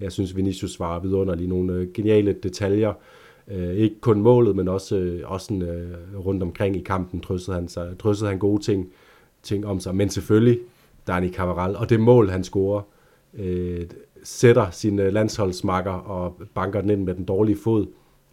[0.00, 1.48] Jeg synes, Vinicius var vidunderlig.
[1.48, 2.90] Nogle øh, geniale detaljer.
[2.90, 2.94] Øh,
[3.50, 5.96] Øh, ikke kun målet, men også, øh, også sådan, øh,
[6.26, 8.88] rundt omkring i kampen trøstede han, sig, trøstede han gode ting,
[9.42, 9.94] ting om sig.
[9.94, 10.58] Men selvfølgelig
[11.06, 12.82] Dani Cavaral, og det mål, han scorer,
[13.34, 13.86] øh,
[14.22, 17.86] sætter sin landsholdsmakker og banker den ind med den dårlige fod.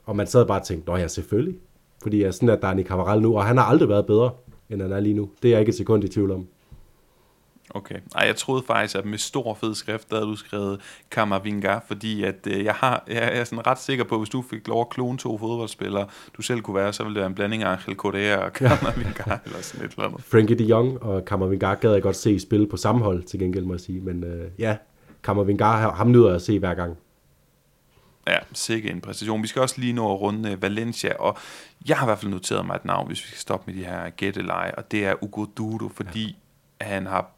[0.05, 1.55] Og man sad bare og tænkte, nå ja, selvfølgelig.
[2.03, 4.31] Fordi jeg sådan, at Dani Cavaral nu, og han har aldrig været bedre,
[4.69, 5.29] end han er lige nu.
[5.43, 6.47] Det er jeg ikke et sekund i tvivl om.
[7.69, 7.95] Okay.
[8.15, 12.23] Ej, jeg troede faktisk, at med stor fed skrift, der havde du skrevet Kammervinga, fordi
[12.23, 14.81] at, øh, jeg, har, jeg er sådan ret sikker på, at hvis du fik lov
[14.81, 16.07] at klone to fodboldspillere,
[16.37, 19.23] du selv kunne være, så ville det være en blanding af Angel Correa og Kammervinga,
[19.27, 19.37] ja.
[19.45, 20.23] eller sådan et eller andet.
[20.23, 23.65] Frankie de Jong og Kammervinga gad jeg godt se spille på samme hold, til gengæld
[23.65, 24.01] må jeg sige.
[24.01, 24.77] Men øh, ja,
[25.23, 26.97] Kammervinga, ham nyder jeg at se hver gang.
[28.27, 29.41] Ja, sikke en præstation.
[29.41, 31.37] Vi skal også lige nå at runde øh, Valencia, og
[31.87, 33.85] jeg har i hvert fald noteret mig et navn, hvis vi skal stoppe med de
[33.85, 36.37] her gætteleje, og det er Ugo Dudo, fordi
[36.81, 36.85] ja.
[36.85, 37.31] han har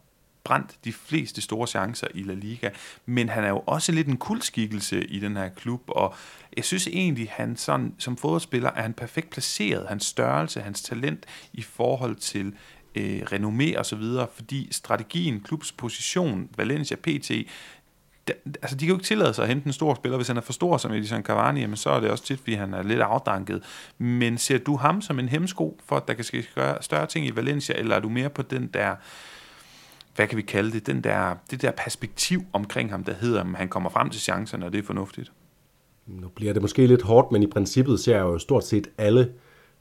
[0.48, 2.70] brændt de fleste store chancer i La Liga,
[3.06, 6.16] men han er jo også lidt en kuldskikkelse i den her klub, og
[6.58, 11.26] jeg synes egentlig, han sådan, som fodboldspiller er han perfekt placeret, hans størrelse, hans talent
[11.54, 12.54] i forhold til
[12.96, 17.32] øh, renommé og så videre, fordi strategien, klubs position, Valencia PT,
[18.62, 20.42] altså de kan jo ikke tillade sig at hente en stor spiller, hvis han er
[20.42, 23.02] for stor som Edison Cavani, men så er det også tit, fordi han er lidt
[23.02, 23.64] afdanket.
[23.98, 26.48] Men ser du ham som en hemsko for, at der kan ske
[26.82, 28.96] større ting i Valencia, eller er du mere på den der
[30.18, 33.48] hvad kan vi kalde det, den der, det der perspektiv omkring ham, der hedder, at
[33.56, 35.32] han kommer frem til chancerne, og det er fornuftigt.
[36.08, 39.32] Nu bliver det måske lidt hårdt, men i princippet ser jeg jo stort set alle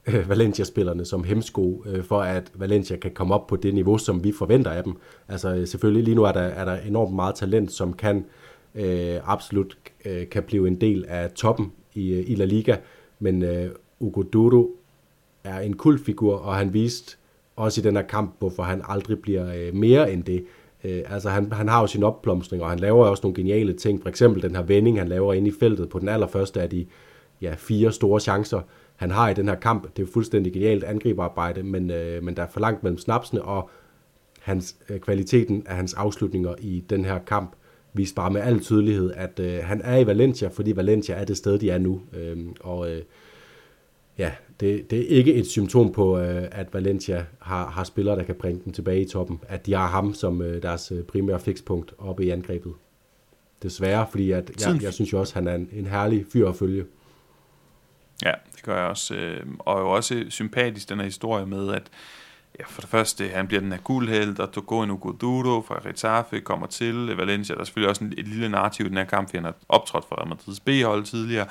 [0.07, 4.23] øh, Valencia-spillerne som hemsko, øh, for at Valencia kan komme op på det niveau, som
[4.23, 4.97] vi forventer af dem.
[5.27, 8.25] Altså øh, selvfølgelig lige nu er der, er der enormt meget talent, som kan
[8.75, 12.75] øh, absolut øh, kan blive en del af toppen i, øh, i La Liga,
[13.19, 14.79] men øh, Ugo Duro
[15.43, 17.17] er en kultfigur, og han viste
[17.57, 20.45] også i den her kamp, hvorfor han aldrig bliver øh, mere end det.
[20.83, 24.01] Øh, altså han, han har jo sin opblomstring, og han laver også nogle geniale ting.
[24.01, 26.85] For eksempel den her vending, han laver inde i feltet på den allerførste af de
[27.41, 28.61] ja, fire store chancer,
[28.95, 29.83] han har i den her kamp.
[29.83, 33.41] Det er jo fuldstændig genialt angriberarbejde, men, øh, men der er for langt mellem snapsene,
[33.41, 33.69] og
[34.39, 37.55] hans, øh, kvaliteten af hans afslutninger i den her kamp
[37.93, 41.37] viste bare med al tydelighed, at øh, han er i Valencia, fordi Valencia er det
[41.37, 42.01] sted, de er nu.
[42.13, 43.01] Øh, og øh,
[44.17, 48.23] ja, det, det er ikke et symptom på, øh, at Valencia har, har spillere, der
[48.23, 49.39] kan bringe dem tilbage i toppen.
[49.47, 52.73] At de har ham som øh, deres øh, primære fikspunkt oppe i angrebet.
[53.63, 56.49] Desværre, fordi at, jeg, jeg synes jo også, at han er en, en herlig fyr
[56.49, 56.85] at følge.
[58.25, 59.15] Ja, det gør jeg også.
[59.59, 61.83] Og jo også sympatisk den her historie med, at
[62.59, 66.67] ja, for det første, han bliver den her guldheld, og Togo Nugoduro fra Retafe kommer
[66.67, 67.55] til Valencia.
[67.55, 69.55] Der er selvfølgelig også en, et lille narrativ i den her kamp, fordi han har
[69.69, 71.47] optrådt for Real Madrid's B-hold tidligere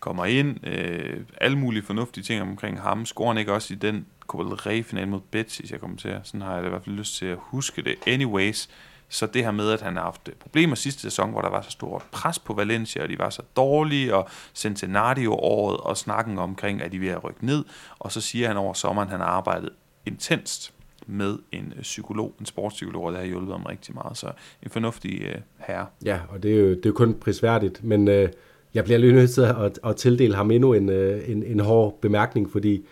[0.00, 3.06] kommer ind, øh, alle mulige fornuftige ting omkring ham.
[3.06, 6.20] Scorer han ikke også i den Copa del Rey-final mod Betis, jeg kommer til?
[6.22, 7.94] Sådan har jeg i hvert fald lyst til at huske det.
[8.06, 8.68] Anyways,
[9.08, 11.70] Så det her med, at han har haft problemer sidste sæson, hvor der var så
[11.70, 16.92] stort pres på Valencia, og de var så dårlige, og Centenario-året, og snakken omkring, at
[16.92, 17.64] de vil rykke ned,
[17.98, 19.70] og så siger han over sommeren, at han har arbejdet
[20.06, 20.74] intenst
[21.06, 24.16] med en øh, psykolog, en sportspsykolog, og det har hjulpet ham rigtig meget.
[24.16, 24.32] Så
[24.62, 25.86] en fornuftig øh, herre.
[26.04, 28.28] Ja, og det er jo, det er jo kun prisværdigt, men øh,
[28.74, 31.98] jeg bliver lige nødt til at, at tildele ham endnu en, øh, en, en hård
[32.00, 32.86] bemærkning, fordi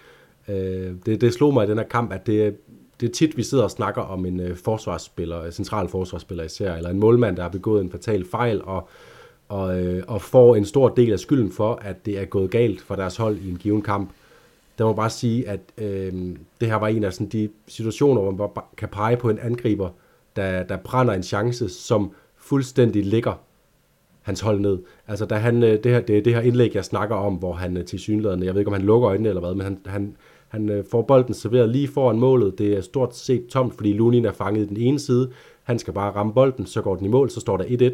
[0.48, 2.56] øh, det, det slog mig i den her kamp, at det,
[3.00, 6.74] det er tit, vi sidder og snakker om en øh, forsvarsspiller, øh, central forsvarsspiller især,
[6.74, 8.88] eller en målmand, der har begået en fatal fejl, og,
[9.48, 12.80] og, øh, og får en stor del af skylden for, at det er gået galt
[12.80, 14.10] for deres hold i en given kamp.
[14.78, 16.12] Der må bare sige, at øh,
[16.60, 19.90] det her var en af sådan de situationer, hvor man kan pege på en angriber,
[20.36, 23.40] der, der brænder en chance, som fuldstændig ligger
[24.26, 24.78] hans hold ned.
[25.08, 27.76] Altså, da han, øh, det, her, det, det her indlæg, jeg snakker om, hvor han
[27.76, 30.16] øh, til synligheden, jeg ved ikke, om han lukker øjnene eller hvad, men han, han,
[30.48, 32.58] han øh, får bolden serveret lige foran målet.
[32.58, 35.30] Det er stort set tomt, fordi Lunin er fanget i den ene side.
[35.62, 37.92] Han skal bare ramme bolden, så går den i mål, så står der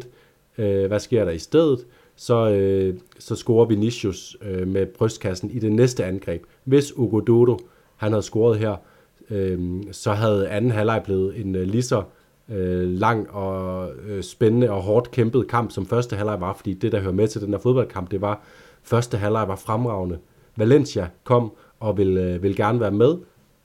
[0.57, 0.63] 1-1.
[0.63, 1.85] Øh, hvad sker der i stedet?
[2.15, 6.43] så, øh, så scorer Vinicius øh, med brystkassen i det næste angreb.
[6.63, 7.59] Hvis Ugo Dodo,
[7.95, 8.75] han havde scoret her,
[9.29, 9.59] øh,
[9.91, 12.03] så havde anden halvleg blevet en øh, lige så øh,
[12.49, 16.91] Øh, lang og øh, spændende og hårdt kæmpet kamp, som første halvleg var, fordi det,
[16.91, 18.41] der hører med til den her fodboldkamp, det var,
[18.83, 20.17] første halvleg var fremragende.
[20.55, 23.15] Valencia kom og ville, øh, ville gerne være med,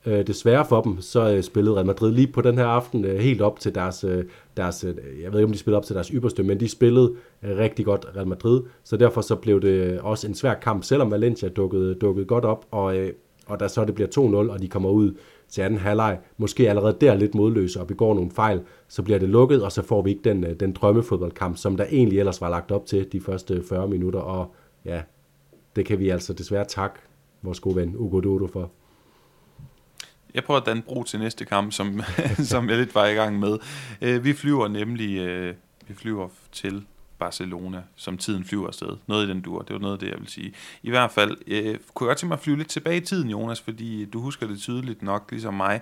[0.05, 3.19] Øh, desværre for dem, så øh, spillede Real Madrid lige på den her aften øh,
[3.19, 4.23] helt op til deres, øh,
[4.57, 7.13] deres øh, jeg ved ikke om de spillede op til deres ypperste, men de spillede
[7.43, 10.83] øh, rigtig godt Real Madrid, så derfor så blev det øh, også en svær kamp,
[10.83, 13.13] selvom Valencia dukkede, dukkede godt op, og, øh,
[13.45, 15.13] og da så det bliver 2-0, og de kommer ud
[15.49, 19.29] til anden halvleg, måske allerede der lidt modløse og begår nogle fejl, så bliver det
[19.29, 22.49] lukket, og så får vi ikke den, øh, den drømmefodboldkamp, som der egentlig ellers var
[22.49, 25.01] lagt op til de første øh, 40 minutter, og ja,
[25.75, 26.99] det kan vi altså desværre takke
[27.41, 28.71] vores gode ven Ugo Dodo for.
[30.33, 32.01] Jeg prøver at danne brug til næste kamp, som,
[32.51, 33.57] som jeg lidt var i gang med.
[34.01, 35.19] Øh, vi flyver nemlig
[35.87, 36.85] vi flyver til
[37.19, 38.97] Barcelona, som tiden flyver afsted.
[39.07, 40.53] Noget i den dur, det var noget af det, jeg vil sige.
[40.83, 43.29] I hvert fald, øh, kunne jeg godt tænke mig at flyve lidt tilbage i tiden,
[43.29, 45.81] Jonas, fordi du husker det tydeligt nok, ligesom mig.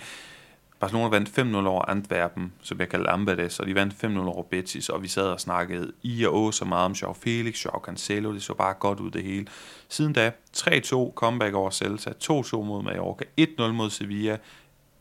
[0.79, 4.89] Barcelona vandt 5-0 over Antwerpen, som jeg kalder Ambades, og de vandt 5-0 over Betis,
[4.89, 8.33] og vi sad og snakkede i og å så meget om Joao Felix, Joao Cancelo,
[8.33, 9.45] det så bare godt ud det hele.
[9.89, 14.37] Siden da, 3-2 comeback over Celta, 2-2 mod Mallorca, 1-0 mod Sevilla,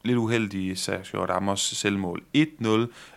[0.07, 2.23] lidt uheldige Sergio Ramos selvmål.
[2.37, 2.69] 1-0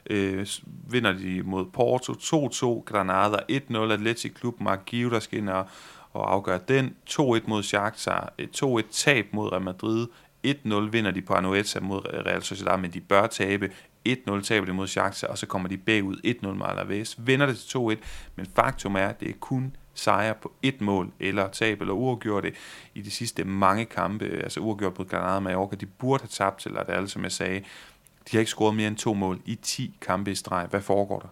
[0.10, 0.48] øh,
[0.90, 5.68] vinder de mod Porto, 2-2 Granada, 1-0 Atletic Klub Mark der skal ind og,
[6.14, 10.08] og afgøre den, 2-1 mod Shakhtar, 2-1 tab mod Real Madrid,
[10.48, 13.72] 1-0 vinder de på Anoeta mod Real Sociedad, men de bør tabe.
[14.10, 17.16] 1-0 taber de mod Shakhtar, og så kommer de bagud 1-0 med Alaves.
[17.18, 17.96] Vinder det til 2-1,
[18.36, 22.43] men faktum er, at det er kun sejre på et mål, eller tab eller uafgjort
[22.43, 22.54] det
[22.95, 26.84] i de sidste mange kampe, altså uafgjort på Granada Mallorca, de burde have tabt, eller
[26.84, 27.60] det er alt, som jeg sagde.
[27.60, 30.68] De har ikke scoret mere end to mål i 10 kampe i streg.
[30.70, 31.28] Hvad foregår der?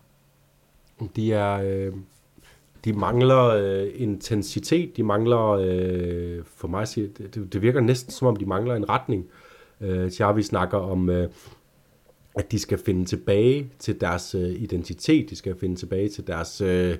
[1.15, 1.93] De er, øh,
[2.85, 8.11] de mangler øh, intensitet, de mangler, øh, for mig at sige, det, det virker næsten
[8.11, 9.25] som om, de mangler en retning.
[9.81, 11.29] Øh, Xavi snakker om, øh,
[12.35, 16.61] at de skal finde tilbage til deres øh, identitet, de skal finde tilbage til deres
[16.61, 16.97] øh,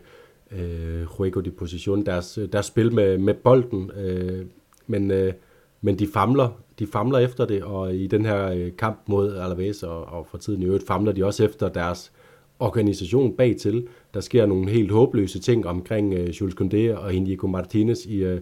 [0.52, 4.46] øh, juego de position, deres, deres spil med, med bolden, øh,
[4.88, 5.34] men, øh,
[5.82, 9.84] men de famler, de famler efter det, og i den her øh, kamp mod Alaves,
[9.84, 12.12] og, og for tiden i øvrigt, famler de også efter deres
[12.60, 13.88] organisation bagtil.
[14.14, 18.42] Der sker nogle helt håbløse ting omkring øh, Jules Koundé og Inigo Martinez i, øh,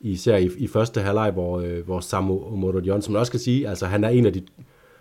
[0.00, 3.68] især i, i første halvleg, hvor, øh, hvor Samu Morodion, som man også kan sige,
[3.68, 4.42] altså han er en af de,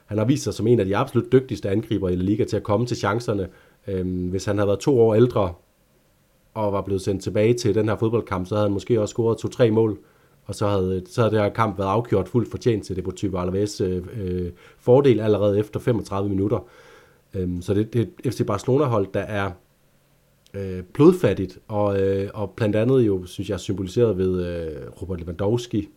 [0.06, 2.58] han har vist sig som en af de absolut dygtigste angriber i La Liga til
[2.58, 3.48] at komme til chancerne.
[3.88, 5.54] Øhm, hvis han havde været to år ældre
[6.54, 9.38] og var blevet sendt tilbage til den her fodboldkamp, så havde han måske også scoret
[9.38, 9.98] to-tre mål,
[10.46, 13.82] og så havde, så havde det her kamp været afgjort fuldt fortjent til Deportivo Alaves
[13.82, 16.68] øh, øh fordel allerede efter 35 minutter.
[17.34, 19.52] Øhm, så det, det er et FC Barcelona-hold, der er
[20.54, 25.90] øh, blodfattigt, og, øh, og blandt andet jo, synes jeg, symboliseret ved øh, Robert Lewandowski,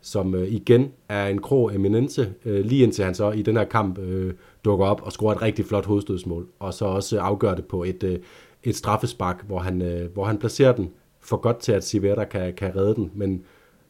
[0.00, 3.64] som øh, igen er en krog eminence, øh, lige indtil han så i den her
[3.64, 4.34] kamp øh,
[4.64, 8.02] dukker op og scorer et rigtig flot hovedstødsmål, og så også afgør det på et,
[8.02, 8.18] øh,
[8.64, 10.90] et straffespark, hvor han, øh, hvor han placerer den
[11.20, 13.42] for godt til, at Sivera kan, kan redde den, men,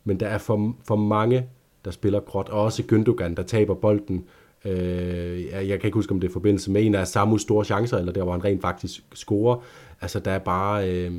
[0.05, 1.47] men der er for, for mange,
[1.85, 4.25] der spiller gråt, og også Gündogan, der taber bolden,
[4.67, 7.65] Øh, jeg, jeg kan ikke huske, om det er forbindelse med en af Samus store
[7.65, 9.57] chancer, eller der, hvor han rent faktisk scorer.
[10.01, 10.91] Altså, der er bare...
[10.91, 11.13] Øh,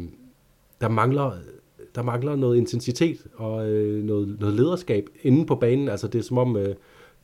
[0.81, 1.31] der mangler
[1.95, 5.89] der mangler noget intensitet og øh, noget, noget lederskab inde på banen.
[5.89, 6.75] Altså det er som om, øh,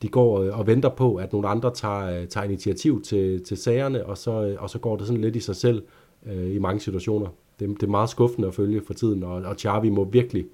[0.02, 3.56] de går øh, og venter på, at nogle andre tager, øh, tager initiativ til, til
[3.56, 5.82] sagerne, og så, øh, og så går det sådan lidt i sig selv
[6.26, 7.28] øh, i mange situationer.
[7.60, 10.46] Det, det er meget skuffende at følge for tiden, og, og Xavi må virkelig,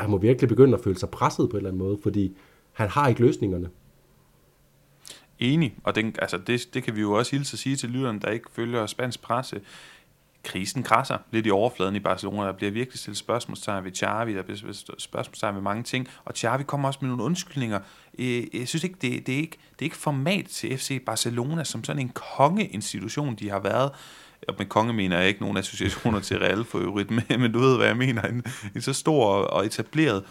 [0.00, 2.36] han må virkelig begynde at føle sig presset på en eller anden måde, fordi
[2.72, 3.70] han har ikke løsningerne.
[5.38, 8.18] Enig, og den, altså det, det kan vi jo også hilse at sige til lytteren,
[8.18, 9.60] der ikke følger spansk presse.
[10.44, 12.46] Krisen krasser lidt i overfladen i Barcelona.
[12.46, 16.08] Der bliver virkelig stillet spørgsmålstegn ved Xavi, der bliver spørgsmålstegn ved mange ting.
[16.24, 17.80] Og Xavi kommer også med nogle undskyldninger.
[18.18, 21.64] Øh, jeg synes ikke, det, det, er ikke, det er ikke format til FC Barcelona
[21.64, 23.92] som sådan en kongeinstitution, de har været.
[24.48, 27.76] Og med konge mener jeg ikke nogen associationer til Real for øvrigt, men du ved,
[27.76, 28.22] hvad jeg mener.
[28.22, 28.44] En,
[28.74, 30.24] en så stor og etableret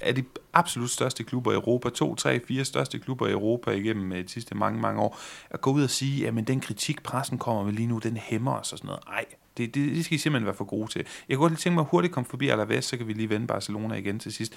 [0.00, 4.12] af de absolut største klubber i Europa, to, tre, fire største klubber i Europa igennem
[4.12, 5.18] øh, de sidste mange, mange år,
[5.50, 8.52] at gå ud og sige, at den kritik, pressen kommer med lige nu, den hæmmer
[8.52, 9.04] os og sådan noget.
[9.06, 9.24] Nej,
[9.56, 11.06] det, det, det skal I simpelthen være for gode til.
[11.28, 13.46] Jeg kunne godt tænke mig at hurtigt komme forbi Alaves, så kan vi lige vende
[13.46, 14.54] Barcelona igen til sidst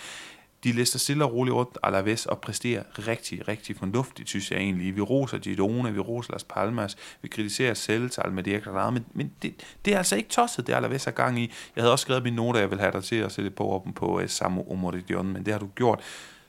[0.63, 4.95] de lister stille og roligt rundt Alaves og præsterer rigtig, rigtig fornuftigt, synes jeg egentlig.
[4.95, 9.53] Vi roser Girona, vi roser Las Palmas, vi kritiserer Celta, til Almedia men, men det,
[9.85, 11.51] det, er altså ikke tosset, det Alaves har gang i.
[11.75, 13.87] Jeg havde også skrevet mine noter, jeg vil have dig til at sætte på op
[13.95, 15.99] på uh, Samu Omoridion, men det har du gjort.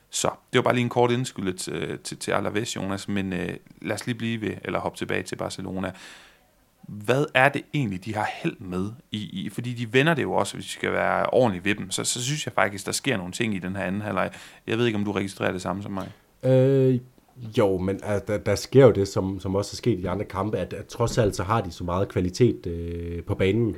[0.09, 3.33] Så det var bare lige en kort indskyld til, øh, til, til Alaves, Jonas, men
[3.33, 3.39] uh,
[3.81, 5.91] lad os lige blive ved, eller hoppe tilbage til Barcelona
[6.87, 8.89] hvad er det egentlig, de har held med?
[9.11, 11.91] I, i, fordi de vender det jo også, hvis vi skal være ordentligt ved dem.
[11.91, 14.31] Så, så synes jeg faktisk, der sker nogle ting i den her anden halvleg.
[14.67, 16.11] Jeg ved ikke, om du registrerer det samme som mig.
[16.43, 16.99] Øh,
[17.57, 20.09] jo, men at, der, der sker jo det, som, som også er sket i de
[20.09, 23.75] andre kampe, at, at trods alt så har de så meget kvalitet øh, på banen,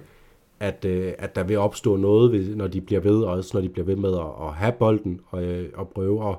[0.60, 3.62] at, øh, at der vil opstå noget, ved, når de bliver ved, og også når
[3.62, 6.36] de bliver ved med at, at have bolden og, øh, og prøve at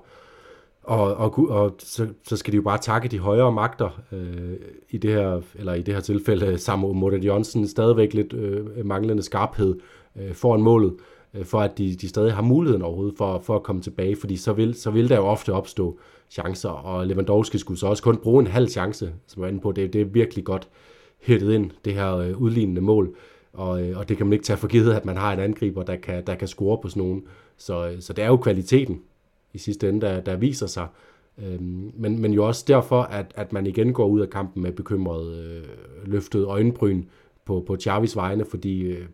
[0.89, 4.53] og, og, og så, så skal de jo bare takke de højere magter øh,
[4.91, 9.23] i det her, eller i det her tilfælde Samuel Morten Jørgensen, stadigvæk lidt øh, manglende
[9.23, 9.81] skarphed
[10.17, 10.95] øh, foran målet,
[11.35, 14.37] øh, for at de, de stadig har muligheden overhovedet for, for at komme tilbage, fordi
[14.37, 15.99] så vil, så vil der jo ofte opstå
[16.31, 19.61] chancer, og Lewandowski skulle så også kun bruge en halv chance, som jeg var inde
[19.61, 20.69] på, det, det er virkelig godt
[21.23, 23.17] hættet ind, det her øh, udlignende mål,
[23.53, 25.83] og, øh, og det kan man ikke tage for givet, at man har en angriber,
[25.83, 27.23] der kan, der kan score på sådan nogen,
[27.57, 29.01] så, øh, så det er jo kvaliteten,
[29.53, 30.87] i sidste ende, der, der viser sig.
[31.39, 34.73] Øhm, men, men jo også derfor, at, at man igen går ud af kampen med
[34.73, 35.63] bekymret øh,
[36.05, 37.05] løftet øjenbryn
[37.45, 39.07] på, på Chavis vegne, fordi øh,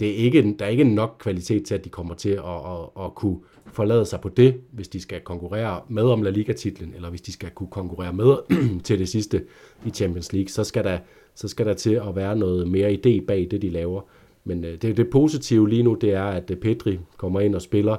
[0.00, 3.04] det er ikke, der er ikke nok kvalitet til, at de kommer til at, at,
[3.04, 3.38] at kunne
[3.72, 7.32] forlade sig på det, hvis de skal konkurrere med om La Liga-titlen, eller hvis de
[7.32, 8.36] skal kunne konkurrere med
[8.84, 9.44] til det sidste
[9.86, 10.98] i Champions League, så skal der,
[11.34, 14.00] så skal der til at være noget mere idé bag det, de laver.
[14.44, 17.62] Men øh, det, det positive lige nu, det er, at øh, Petri kommer ind og
[17.62, 17.96] spiller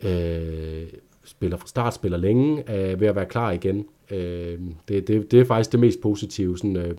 [0.00, 0.88] øh,
[1.24, 3.86] spiller fra start, spiller længe, er ved at være klar igen.
[4.10, 6.96] Øh, det, det, det er faktisk det mest positive sådan, øh,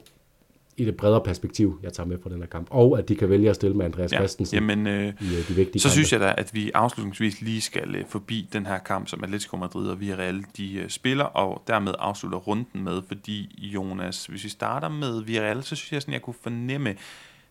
[0.77, 2.67] i det bredere perspektiv, jeg tager med fra den her kamp.
[2.69, 5.47] Og at de kan vælge at stille med Andreas ja, Christensen jamen, øh, i øh,
[5.47, 5.93] de vigtige Så kampe.
[5.93, 9.57] synes jeg da, at vi afslutningsvis lige skal øh, forbi den her kamp, som Atletico
[9.57, 14.49] Madrid og Villarreal de øh, spiller, og dermed afslutter runden med, fordi Jonas, hvis vi
[14.49, 16.95] starter med Villarreal, så synes jeg, sådan, jeg kunne fornemme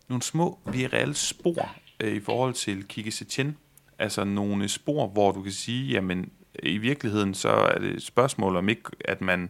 [0.09, 1.69] nogle små Villarreal-spor
[2.01, 3.57] øh, i forhold til Kike Setien,
[3.99, 6.31] altså nogle spor, hvor du kan sige, jamen
[6.63, 9.49] i virkeligheden så er det et spørgsmål om ikke, at man,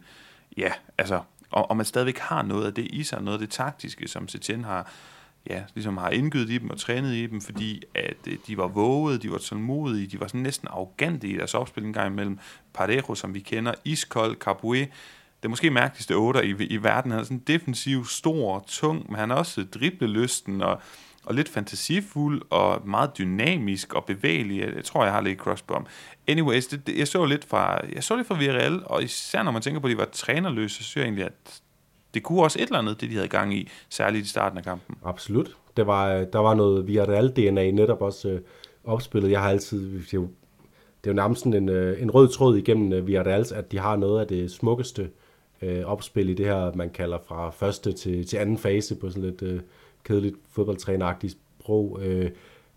[0.56, 1.20] ja, altså,
[1.50, 4.28] og, og man stadigvæk har noget af det i sig, noget af det taktiske, som
[4.28, 4.90] Setien har,
[5.50, 8.66] ja, ligesom har indgydet i dem og trænet i dem, fordi at øh, de var
[8.66, 12.38] vågede, de var tålmodige, de var sådan næsten arrogante i deres opspil en gang imellem.
[12.74, 14.86] Parejo, som vi kender, iskold, Capoe,
[15.42, 17.10] det måske mærkeligste otter i, i verden.
[17.10, 20.80] Han er sådan defensiv, stor, tung, men han er også driblelysten og
[21.26, 24.60] og lidt fantasifuld og meget dynamisk og bevægelig.
[24.76, 25.86] Jeg tror, jeg har lidt crossbomb.
[25.86, 25.86] om.
[26.28, 29.50] Anyways, det, det, jeg så lidt fra, jeg så lidt fra Villarreal, og især når
[29.50, 31.62] man tænker på, at de var trænerløse, så synes jeg egentlig, at
[32.14, 34.64] det kunne også et eller andet, det de havde gang i, særligt i starten af
[34.64, 34.96] kampen.
[35.04, 35.56] Absolut.
[35.76, 38.40] Det var, der var noget Villarreal-DNA netop også øh,
[38.84, 39.30] opspillet.
[39.30, 40.28] Jeg har altid, det er jo,
[41.04, 44.20] det er jo nærmest en, øh, en rød tråd igennem øh, at de har noget
[44.20, 45.10] af det smukkeste
[45.62, 49.22] øh, opspil i det her, man kalder fra første til, til anden fase på sådan
[49.22, 49.42] lidt...
[49.42, 49.60] Øh,
[50.06, 52.30] kedeligt fodboldtræneragtigt sprog øh,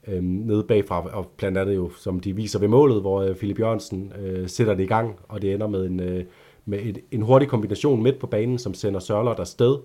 [0.07, 3.59] øh, nede bagfra, og blandt andet jo, som de viser ved målet, hvor øh, Philip
[3.59, 6.23] Jørgensen øh, sætter det i gang, og det ender med en, øh,
[6.65, 9.77] med et, en hurtig kombination midt på banen, som sender Sørlot afsted.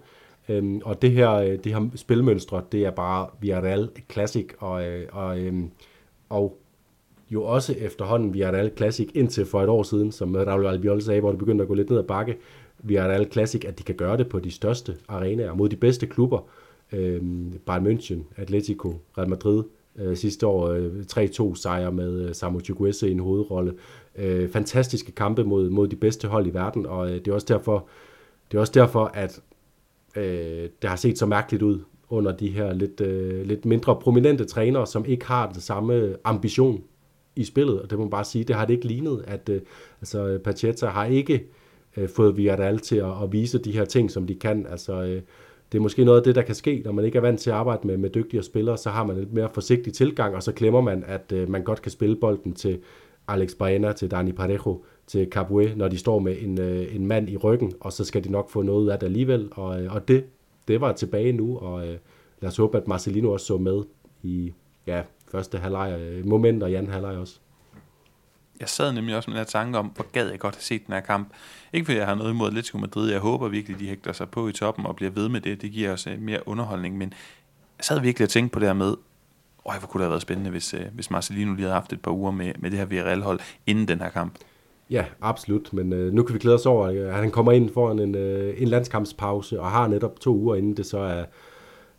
[0.48, 5.08] Øhm, og det her, øh, det her spilmønstre, det er bare Villarreal Classic, og, øh,
[5.12, 5.70] og, øhm,
[6.28, 6.58] og
[7.30, 11.30] jo også efterhånden Villarreal Classic indtil for et år siden, som Raul Albiol sagde, hvor
[11.30, 12.36] det begyndte at gå lidt ned ad bakke.
[12.82, 16.38] Villarreal Classic, at de kan gøre det på de største arenaer mod de bedste klubber,
[16.94, 17.22] øh,
[17.66, 19.62] Bayern München, Atletico, Real Madrid
[19.96, 23.74] øh, sidste år, øh, 3-2 sejr med øh, Samu Chukwueze i en hovedrolle.
[24.16, 27.46] Øh, fantastiske kampe mod, mod de bedste hold i verden, og øh, det er også
[27.48, 27.88] derfor,
[28.50, 29.40] det er også derfor at
[30.16, 34.44] øh, det har set så mærkeligt ud under de her lidt, øh, lidt mindre prominente
[34.44, 36.82] trænere, som ikke har den samme ambition
[37.36, 39.60] i spillet, og det må man bare sige, det har det ikke lignet, at øh,
[40.00, 41.46] altså, Pacheta har ikke
[41.96, 45.22] øh, fået Villarreal til at, at vise de her ting, som de kan, altså øh,
[45.74, 47.50] det er måske noget af det, der kan ske, når man ikke er vant til
[47.50, 50.52] at arbejde med, med dygtige spillere, så har man lidt mere forsigtig tilgang, og så
[50.52, 52.78] glemmer man, at øh, man godt kan spille bolden til
[53.28, 57.30] Alex Baena, til Dani Parejo, til Capoue, når de står med en, øh, en mand
[57.30, 59.48] i ryggen, og så skal de nok få noget af det alligevel.
[59.52, 60.24] Og, øh, og det,
[60.68, 61.96] det var tilbage nu, og øh,
[62.40, 63.82] lad os håbe, at Marcelino også så med
[64.22, 64.52] i
[64.86, 67.40] ja, første halvleg, øh, momenter i anden halvleg også.
[68.60, 70.94] Jeg sad nemlig også med den tanke om, hvor gad jeg godt have set den
[70.94, 71.28] her kamp.
[71.72, 73.10] Ikke fordi jeg har noget imod Atletico Madrid.
[73.10, 75.62] Jeg håber virkelig, de hægter sig på i toppen og bliver ved med det.
[75.62, 76.98] Det giver os øh, mere underholdning.
[76.98, 77.12] Men
[77.78, 78.94] jeg sad virkelig og tænkte på det her med,
[79.66, 82.00] Øj, hvor kunne det have været spændende, hvis, øh, hvis Marcelino lige havde haft et
[82.00, 84.34] par uger med, med det her Villarreal-hold inden den her kamp.
[84.90, 85.72] Ja, absolut.
[85.72, 88.14] Men øh, nu kan vi glæde os over, at øh, han kommer ind foran en,
[88.14, 91.24] øh, en landskampspause og har netop to uger inden det så er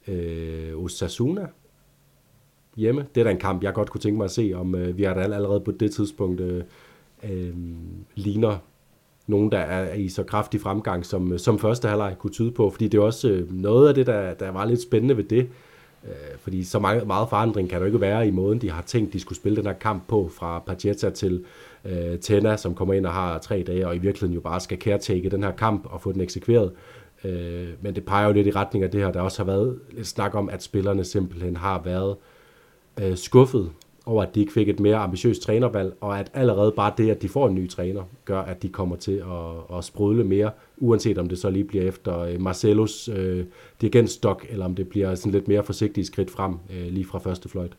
[0.07, 1.47] øh, Osasuna
[2.75, 3.05] hjemme.
[3.15, 5.03] Det er da en kamp, jeg godt kunne tænke mig at se, om øh, vi
[5.03, 6.63] har allerede på det tidspunkt øh,
[7.23, 7.53] øh,
[8.15, 8.57] ligner
[9.27, 12.69] nogen, der er i så kraftig fremgang, som, øh, som første halvleg kunne tyde på.
[12.69, 15.49] Fordi det er også øh, noget af det, der, der var lidt spændende ved det,
[16.07, 19.13] Øh, fordi så meget, meget forandring kan der ikke være i måden, de har tænkt,
[19.13, 21.43] de skulle spille den her kamp på, fra Pacheta til
[21.85, 24.77] øh, Tena, som kommer ind og har tre dage, og i virkeligheden jo bare skal
[24.77, 26.71] caretake den her kamp og få den eksekveret.
[27.23, 29.11] Øh, men det peger jo lidt i retning af det her.
[29.11, 32.34] Der også har været lidt snak om, at spillerne simpelthen har været øh,
[33.01, 33.71] Øh, skuffet
[34.05, 37.21] over, at de ikke fik et mere ambitiøst trænervalg, og at allerede bare det, at
[37.21, 41.17] de får en ny træner, gør, at de kommer til at, at sprudle mere, uanset
[41.17, 43.45] om det så lige bliver efter øh, Marcelos øh,
[43.81, 47.49] dirigentstok, eller om det bliver sådan lidt mere forsigtigt skridt frem øh, lige fra første
[47.49, 47.77] fløjt.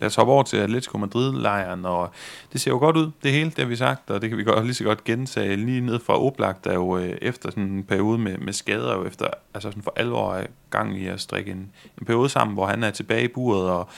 [0.00, 2.10] Lad os hoppe over til Atletico Madrid-lejren, og
[2.52, 4.44] det ser jo godt ud, det hele, det har vi sagt, og det kan vi
[4.44, 5.56] godt, lige så godt gentage.
[5.56, 9.04] Lige ned fra Oblak, der jo øh, efter sådan en periode med, med skader, jo
[9.04, 12.84] efter altså sådan for alvor gang i at strikke en, en periode sammen, hvor han
[12.84, 13.88] er tilbage i buret, og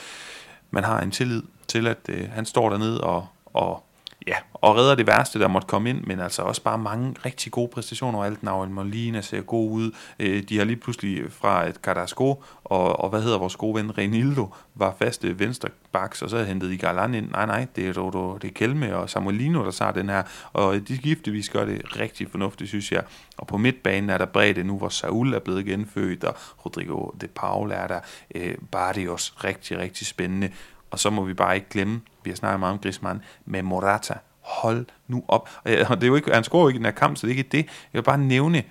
[0.71, 3.83] man har en tillid til, at øh, han står dernede og, og
[4.27, 7.51] ja, og redder det værste, der måtte komme ind, men altså også bare mange rigtig
[7.51, 8.19] gode præstationer.
[8.19, 9.91] og Alt Nahuel Molina ser god ud.
[10.19, 13.97] Øh, de har lige pludselig fra et Carrasco, og, og hvad hedder vores gode ven
[13.97, 17.31] Renildo, var faste venstrebaks, og så hentede i Galan ind.
[17.31, 20.23] Nej, nej, det er, Rodo, det er Kelme og Samuelino, der tager den her.
[20.53, 23.03] Og de giftevis gør det rigtig fornuftigt, synes jeg.
[23.37, 27.27] Og på midtbanen er der bredde nu, hvor Saul er blevet genfødt, og Rodrigo de
[27.27, 27.99] Paul er der.
[28.35, 30.49] Øh, Barrios, rigtig, rigtig spændende.
[30.93, 34.13] Og så må vi bare ikke glemme, vi har snakket meget om Griezmann, med Morata.
[34.41, 35.49] Hold nu op.
[35.65, 37.33] Og det er jo ikke, han scorer jo ikke i den her kamp, så det
[37.33, 37.57] er ikke det.
[37.57, 38.63] Jeg vil bare nævne,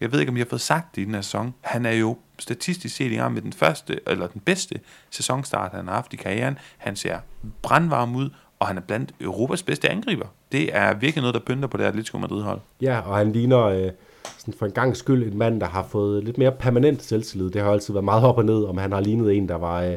[0.00, 1.92] jeg ved ikke, om jeg har fået sagt det i den her sæson, han er
[1.92, 6.12] jo statistisk set i gang med den første, eller den bedste sæsonstart, han har haft
[6.12, 6.58] i karrieren.
[6.78, 7.18] Han ser
[7.62, 10.26] brandvarm ud, og han er blandt Europas bedste angriber.
[10.52, 12.60] Det er virkelig noget, der pynter på det Atletico Madrid-hold.
[12.80, 13.90] Ja, og han ligner øh,
[14.38, 17.50] sådan for en gang skyld en mand, der har fået lidt mere permanent selvtillid.
[17.50, 19.82] Det har altid været meget op og ned, om han har lignet en, der var...
[19.82, 19.96] Øh,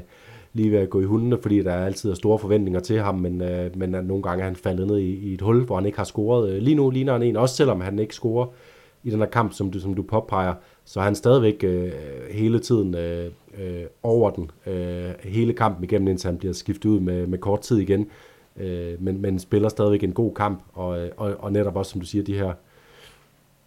[0.54, 3.16] lige ved at gå i hundene, fordi der er altid er store forventninger til ham,
[3.16, 5.86] men, øh, men nogle gange er han faldet ned i, i et hul, hvor han
[5.86, 6.50] ikke har scoret.
[6.50, 8.48] Øh, lige nu ligner han en, også selvom han ikke scorer
[9.04, 10.54] i den her kamp, som du, som du påpeger,
[10.86, 11.92] så er han stadigvæk øh,
[12.32, 17.00] hele tiden øh, øh, over den, øh, hele kampen igennem, indtil han bliver skiftet ud
[17.00, 18.08] med, med kort tid igen,
[18.58, 22.02] øh, men, men spiller stadigvæk en god kamp, og, øh, og, og netop også, som
[22.02, 22.54] du siger, de her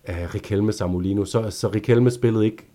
[0.08, 2.66] øh, Riquelme Samolino, så, så Rikelme spillede ikke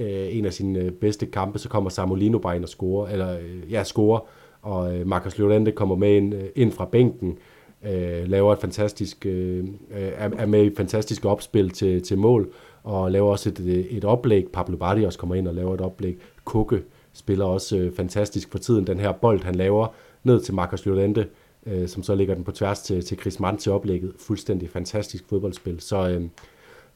[0.00, 3.38] øh, en af sine øh, bedste kampe, så kommer Samolino bare ind og scorer, eller
[3.38, 4.20] øh, ja, scorer,
[4.62, 7.38] og øh, Marcus Llorente kommer med ind, øh, ind fra bænken,
[7.84, 9.58] øh, laver et fantastisk, øh,
[9.90, 13.60] øh, er, er med i et fantastisk opspil til, til mål, og laver også et,
[13.60, 14.46] øh, et oplæg.
[14.52, 16.18] Pablo Barrios kommer ind og laver et oplæg.
[16.44, 16.82] Kukke
[17.12, 18.86] spiller også øh, fantastisk for tiden.
[18.86, 19.86] Den her bold, han laver
[20.24, 21.26] ned til Marcus Llorente,
[21.66, 24.12] øh, som så ligger den på tværs til, til Chris Mann til oplægget.
[24.18, 25.80] Fuldstændig fantastisk fodboldspil.
[25.80, 26.22] Så øh,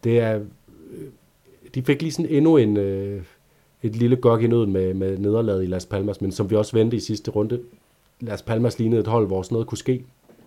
[0.05, 0.41] det er
[1.75, 3.23] de fik lige sådan endnu en, øh,
[3.83, 6.73] et lille gok i nøden med, med nederlaget i Las Palmas, men som vi også
[6.73, 7.61] vendte i sidste runde,
[8.21, 10.05] Las Palmas lignede et hold, hvor sådan noget kunne ske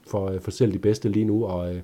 [0.08, 1.82] for, øh, for selv de bedste lige nu, og, øh,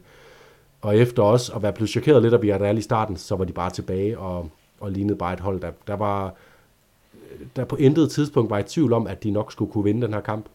[0.81, 3.53] og efter også at være blevet chokeret lidt af Villarreal i starten, så var de
[3.53, 6.35] bare tilbage og, og lignede bare et hold, der, der var
[7.55, 10.13] der på intet tidspunkt var i tvivl om, at de nok skulle kunne vinde den
[10.13, 10.45] her kamp.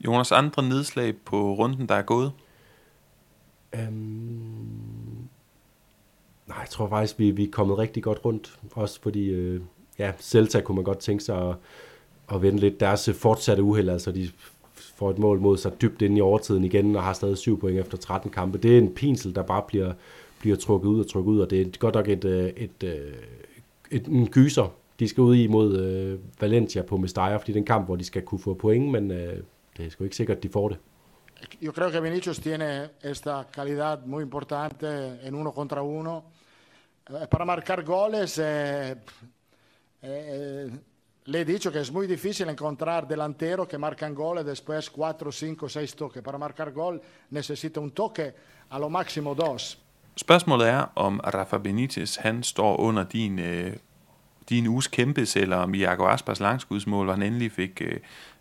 [0.00, 2.32] Jonas, andre nedslag på runden, der er gået?
[3.74, 4.83] Øhm,
[6.60, 8.58] jeg tror faktisk, vi, vi er kommet rigtig godt rundt.
[8.72, 9.60] Også fordi, øh,
[9.98, 11.56] ja, Celta kunne man godt tænke sig at,
[12.34, 13.88] at vende lidt deres øh, fortsatte uheld.
[13.88, 14.30] Altså, de
[14.74, 17.78] får et mål mod sig dybt ind i overtiden igen, og har stadig 7 point
[17.78, 18.58] efter 13 kampe.
[18.58, 19.92] Det er en pinsel, der bare bliver,
[20.40, 23.14] bliver trukket ud og trukket ud, og det er godt nok et, øh, et, et,
[23.90, 27.62] et, en gyser, de skal ud i mod øh, Valencia på Mestalla, fordi det er
[27.62, 29.36] en kamp, hvor de skal kunne få point, men øh,
[29.76, 30.78] det er sgu ikke sikkert, at de får det.
[31.62, 36.22] Yo creo que Vinicius tiene esta calidad muy importante en uno contra uno
[37.10, 38.96] Eh, para marcar goles, eh, eh,
[40.02, 40.70] eh
[41.26, 45.68] le he dicho que es muy difícil encontrar delantero que marcan goles después 4, 5,
[45.68, 46.22] 6 toques.
[46.22, 47.00] Para marcar gol
[47.30, 48.34] necesita un toque,
[48.68, 49.78] a lo máximo dos.
[50.16, 53.76] Spørgsmålet er, om Rafa Benitez han står under din øh,
[54.48, 58.00] din uges kæmpes, eller om Iago Aspas langskudsmål, hvor han endelig fik, øh,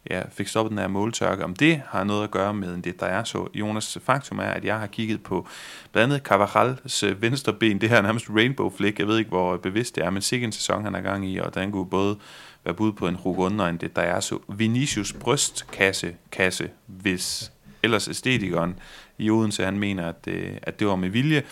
[0.09, 3.05] ja, fik stoppet den her måltørke, om det har noget at gøre med det, der
[3.05, 3.47] er så.
[3.53, 5.47] Jonas, faktum er, at jeg har kigget på
[5.91, 9.57] blandt andet Cavarals øh, venstre ben, det her nærmest rainbow flick, jeg ved ikke, hvor
[9.57, 12.17] bevidst det er, men sikkert en sæson, han er gang i, og den kunne både
[12.65, 14.39] være bud på en Rugun og en det, der er så.
[14.47, 17.51] Vinicius brystkasse, kasse, hvis
[17.83, 18.75] ellers æstetikeren
[19.17, 21.43] i Odense, han mener, at, det, at det var med vilje.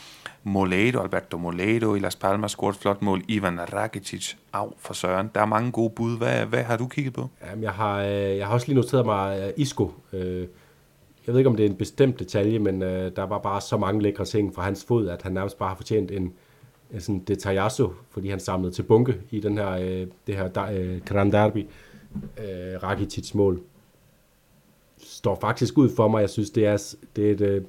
[0.43, 3.21] Moledo, Alberto Moledo i Las Palmas scoret flot mål.
[3.27, 5.31] Ivan Rakitic, af for Søren.
[5.35, 6.17] Der er mange gode bud.
[6.17, 7.29] Hvad, hvad har du kigget på?
[7.45, 9.91] Jamen, jeg, har, øh, jeg har også lige noteret mig øh, Isco.
[10.13, 10.47] Øh,
[11.27, 14.01] jeg ved ikke, om det er en bestemt detalje, men der var bare så mange
[14.01, 16.33] lækre ting fra hans fod, at han nærmest bare har fortjent en,
[16.91, 19.75] en sådan detallazo, fordi han samlede til bunke i den her,
[20.27, 21.67] det her Gran Grand Derby.
[22.83, 23.61] Rakitic mål
[24.97, 26.21] står faktisk ud for mig.
[26.21, 27.65] Jeg synes, det er, det er et,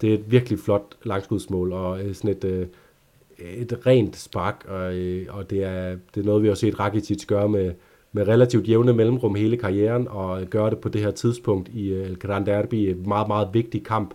[0.00, 2.66] det er et virkelig flot langskudsmål, og øh, sådan et, øh,
[3.38, 7.26] et rent spark, og, øh, og det, er, det er noget, vi har set Rakitic
[7.26, 7.72] gøre med,
[8.12, 12.06] med relativt jævne mellemrum hele karrieren, og gøre det på det her tidspunkt i øh,
[12.06, 14.14] El Gran Derby, et meget, meget vigtig kamp.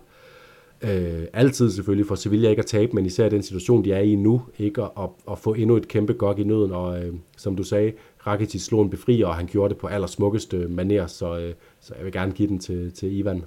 [0.82, 4.14] Øh, altid selvfølgelig for Sevilla ikke at tabe, men især den situation, de er i
[4.14, 7.56] nu, ikke at, at, at få endnu et kæmpe gok i nøden, og øh, som
[7.56, 7.92] du sagde,
[8.26, 12.04] Rakitic slog en befrier, og han gjorde det på allersmukkeste maner, så, øh, så jeg
[12.04, 13.44] vil gerne give den til, til Ivan.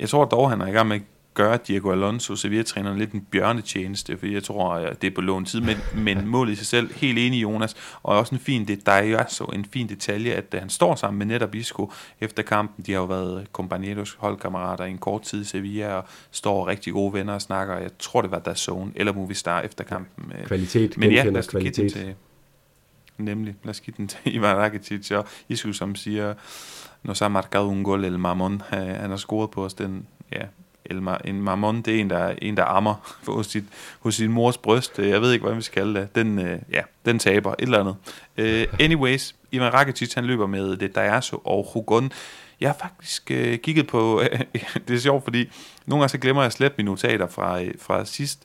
[0.00, 1.02] Jeg tror dog, han er i gang med at
[1.34, 5.44] gøre Diego Alonso, Sevilla-træneren, lidt en bjørnetjeneste, fordi jeg tror, at det er på lån
[5.44, 9.24] tid, men, men målet i sig selv, helt enig Jonas, og også en fin detalje,
[9.28, 13.00] så en fin detalje, at han står sammen med netop Isco efter kampen, de har
[13.00, 17.34] jo været compañeros, holdkammerater i en kort tid i Sevilla, og står rigtig gode venner
[17.34, 20.32] og snakker, jeg tror det var der Zone, eller Movistar efter kampen.
[20.46, 21.92] Kvalitet, men ja, lad os kvalitet.
[21.92, 22.14] Til,
[23.24, 26.34] nemlig, lad os give den til Ivan Rakitic, og Isco, som siger,
[27.02, 28.62] når så har marcado un gol el Mamon.
[28.74, 30.42] Øh, han har scoret på os den, ja,
[30.84, 32.94] el, en Mamon, det er en, der, en, der ammer
[33.26, 33.64] hos, sit,
[34.00, 34.98] hos sin mors bryst.
[34.98, 36.14] Øh, jeg ved ikke, hvad vi skal kalde det.
[36.14, 37.96] Den, øh, ja, den taber, et eller andet.
[38.38, 42.12] Uh, anyways, Ivan Rakitic, han løber med det Dayaso og Hugon.
[42.60, 44.22] Jeg har faktisk øh, kigget på,
[44.88, 45.50] det er sjovt, fordi
[45.86, 48.42] nogle gange så glemmer jeg at slette mine notater fra, fra sidst,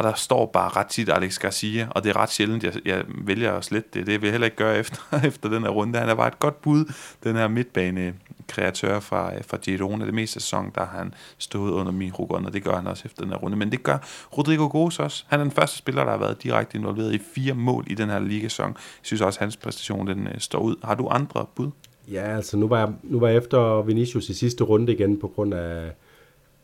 [0.00, 3.04] og der står bare ret tit Alex Garcia, og det er ret sjældent, jeg, jeg
[3.08, 4.06] vælger at slette det.
[4.06, 5.98] Det vil jeg heller ikke gøre efter, efter den her runde.
[5.98, 6.92] Han er bare et godt bud,
[7.24, 8.14] den her midtbane
[8.48, 10.06] kreatør fra, øh, fra Girona.
[10.06, 13.22] Det meste sæson, der har han stået under min og det gør han også efter
[13.22, 13.56] den her runde.
[13.56, 13.98] Men det gør
[14.38, 15.24] Rodrigo Gos også.
[15.28, 18.08] Han er den første spiller, der har været direkte involveret i fire mål i den
[18.08, 18.68] her ligasæson.
[18.68, 20.76] Jeg synes også, at hans præstation den, øh, står ud.
[20.84, 21.70] Har du andre bud?
[22.10, 25.28] Ja, altså nu var jeg, nu var jeg efter Vinicius i sidste runde igen på
[25.28, 25.92] grund af,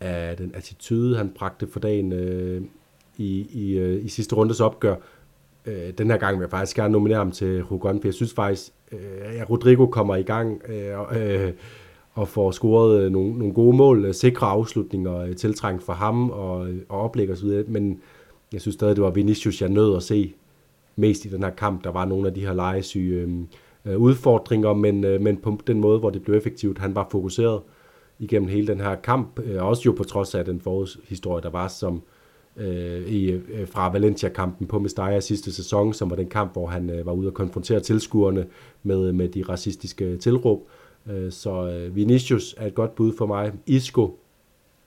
[0.00, 2.12] af den attitude, han bragte for dagen.
[2.12, 2.62] Øh,
[3.16, 4.94] i, i, øh, i sidste rundes opgør.
[5.66, 8.32] Øh, den her gang vil jeg faktisk gerne nominere ham til Rugon, for jeg synes
[8.32, 11.52] faktisk, øh, at Rodrigo kommer i gang øh, øh,
[12.12, 16.30] og får scoret øh, nogle, nogle gode mål, øh, sikre afslutninger, øh, tiltrængt for ham
[16.30, 18.00] og, øh, og oplæg osv., men
[18.52, 20.34] jeg synes stadig, det var Vinicius, jeg nød at se
[20.96, 21.84] mest i den her kamp.
[21.84, 23.28] Der var nogle af de her legesyge øh,
[23.84, 26.78] øh, udfordringer, men, øh, men på den måde, hvor det blev effektivt.
[26.78, 27.60] Han var fokuseret
[28.18, 31.68] igennem hele den her kamp, øh, også jo på trods af den forhistorie, der var,
[31.68, 32.00] som, øh,
[32.58, 36.90] Øh, i, øh, fra Valencia-kampen på Mestalla sidste sæson, som var den kamp, hvor han
[36.90, 38.46] øh, var ude og konfrontere tilskuerne
[38.82, 40.68] med, med de racistiske tilråb.
[41.10, 43.52] Øh, så øh, Vinicius er et godt bud for mig.
[43.66, 44.18] Isco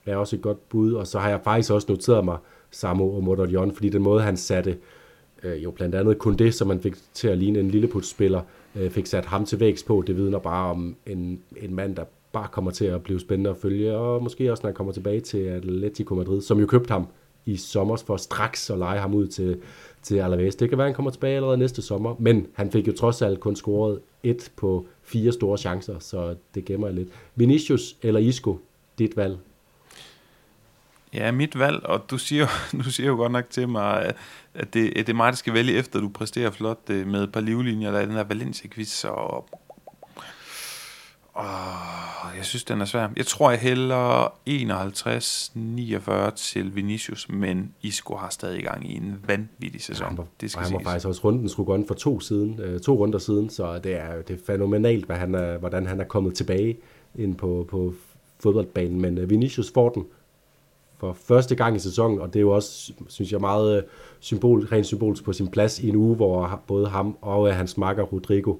[0.06, 2.38] er også et godt bud, og så har jeg faktisk også noteret mig
[2.70, 4.76] Samo og Modrion, fordi den måde, han satte
[5.42, 8.40] øh, jo blandt andet kun det, som man fik til at ligne en lilleputspiller,
[8.76, 10.04] øh, fik sat ham til vækst på.
[10.06, 13.56] Det vidner bare om en, en mand, der bare kommer til at blive spændende at
[13.56, 17.06] følge, og måske også, når han kommer tilbage til Atletico Madrid, som jo købte ham
[17.50, 19.60] i sommer for straks at lege ham ud til,
[20.02, 20.54] til Alaves.
[20.54, 23.22] Det kan være, at han kommer tilbage allerede næste sommer, men han fik jo trods
[23.22, 27.08] alt kun scoret et på fire store chancer, så det gemmer jeg lidt.
[27.34, 28.58] Vinicius eller Isco,
[28.98, 29.38] dit valg?
[31.14, 32.46] Ja, mit valg, og du siger,
[32.84, 34.14] du siger jo godt nok til mig,
[34.54, 37.22] at det, at det er mig, der skal vælge efter, du præsterer flot øh, med
[37.22, 39.48] et par livlinjer, der er den her Valencia-quiz, og
[41.40, 43.08] Oh, jeg synes, den er svær.
[43.16, 44.26] Jeg tror, jeg hælder
[46.30, 50.06] 51-49 til Vinicius, men Isco har stadig gang i en vanvittig sæson.
[50.06, 52.94] han var, det skal han var faktisk også runden skulle for to, siden, øh, to
[52.94, 56.34] runder siden, så det er, det er fænomenalt, hvad han er, hvordan han er kommet
[56.34, 56.76] tilbage
[57.14, 57.94] ind på, på
[58.40, 59.00] fodboldbanen.
[59.00, 60.06] Men øh, Vinicius får den
[60.98, 63.82] for første gang i sæsonen, og det er jo også, synes jeg, meget øh,
[64.20, 68.02] symbol, rent symbolsk på sin plads i en uge, hvor både ham og hans makker
[68.02, 68.54] Rodrigo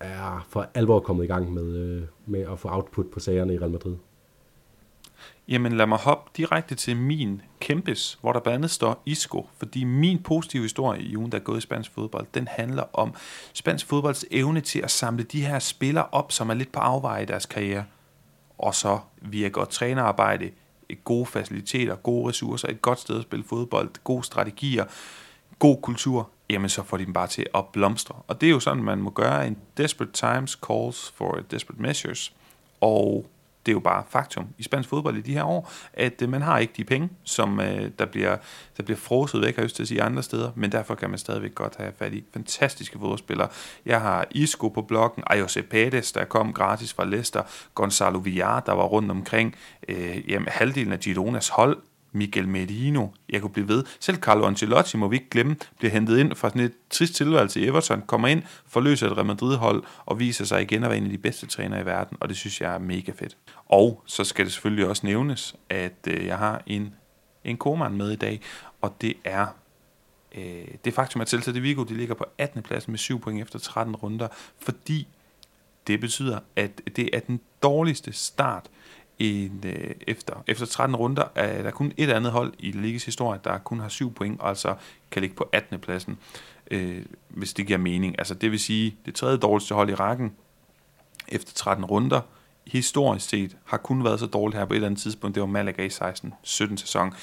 [0.00, 3.58] er for alvor kommet i gang med, øh, med at få output på sagerne i
[3.58, 3.96] Real Madrid.
[5.48, 9.84] Jamen lad mig hoppe direkte til min kæmpes, hvor der blandt andet står Isco, fordi
[9.84, 13.14] min positive historie i ugen, der er gået i spansk fodbold, den handler om
[13.52, 17.22] spansk fodbolds evne til at samle de her spillere op, som er lidt på afveje
[17.22, 17.84] i deres karriere,
[18.58, 20.50] og så via godt trænerarbejde,
[21.04, 24.84] gode faciliteter, gode ressourcer, et godt sted at spille fodbold, gode strategier,
[25.58, 28.14] god kultur, jamen så får de dem bare til at blomstre.
[28.26, 29.46] Og det er jo sådan, man må gøre.
[29.46, 32.32] En desperate times calls for desperate measures.
[32.80, 33.26] Og
[33.66, 36.42] det er jo bare faktum i spansk fodbold i de her år, at øh, man
[36.42, 38.36] har ikke de penge, som øh, der, bliver,
[38.76, 41.18] der bliver frosset væk, har jeg til at sige, andre steder, men derfor kan man
[41.18, 43.48] stadigvæk godt have fat i fantastiske fodboldspillere.
[43.86, 47.42] Jeg har Isco på blokken, Ayose Pérez, der kom gratis fra Leicester,
[47.74, 49.54] Gonzalo Villar, der var rundt omkring,
[49.88, 51.78] øh, jamen, halvdelen af Gironas hold
[52.12, 53.84] Miguel Merino, jeg kunne blive ved.
[54.00, 57.60] Selv Carlo Ancelotti, må vi ikke glemme, bliver hentet ind fra sådan et trist tilværelse
[57.60, 61.04] i Everton, kommer ind, forløser et Real Madrid-hold og viser sig igen at være en
[61.04, 63.36] af de bedste trænere i verden, og det synes jeg er mega fedt.
[63.66, 66.94] Og så skal det selvfølgelig også nævnes, at øh, jeg har en,
[67.44, 68.40] en koman med i dag,
[68.80, 69.46] og det er
[70.34, 72.62] øh, det faktum, at Celta de Vigo de ligger på 18.
[72.62, 74.28] pladsen med 7 point efter 13 runder,
[74.60, 75.08] fordi
[75.86, 78.66] det betyder, at det er den dårligste start
[79.18, 83.40] en, øh, efter, efter 13 runder er der kun et andet hold i Ligas historie,
[83.44, 84.74] der kun har 7 point, og altså
[85.10, 85.78] kan ligge på 18.
[85.78, 86.18] pladsen,
[86.70, 88.14] øh, hvis det giver mening.
[88.18, 90.32] Altså det vil sige, det tredje dårligste hold i rækken
[91.28, 92.20] efter 13 runder,
[92.66, 95.34] historisk set, har kun været så dårligt her på et eller andet tidspunkt.
[95.34, 97.14] Det var Malaga i 16-17 sæson.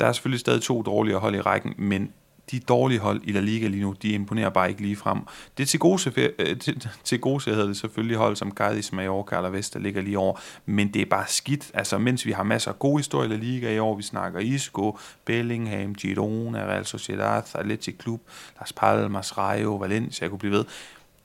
[0.00, 2.12] Der er selvfølgelig stadig to dårligere hold i rækken, men
[2.50, 5.18] de dårlige hold i La Liga lige nu, de imponerer bare ikke lige frem.
[5.56, 9.36] Det er til gode, øh, til, til gode hedder det selvfølgelig hold som Cadiz, Mallorca
[9.36, 11.70] eller Vest, der ligger lige over, men det er bare skidt.
[11.74, 14.40] Altså, mens vi har masser af gode historier i La Liga i år, vi snakker
[14.40, 18.20] Isco, Bellingham, Girona, Real Sociedad, Athletic Club,
[18.60, 20.64] Las Palmas, Rayo, Valencia, jeg kunne blive ved,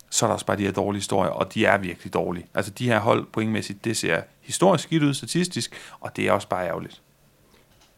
[0.10, 2.46] så er der også bare de her dårlige historier, og de er virkelig dårlige.
[2.54, 6.48] Altså de her hold pointmæssigt, det ser historisk skidt ud statistisk, og det er også
[6.48, 7.02] bare ærgerligt.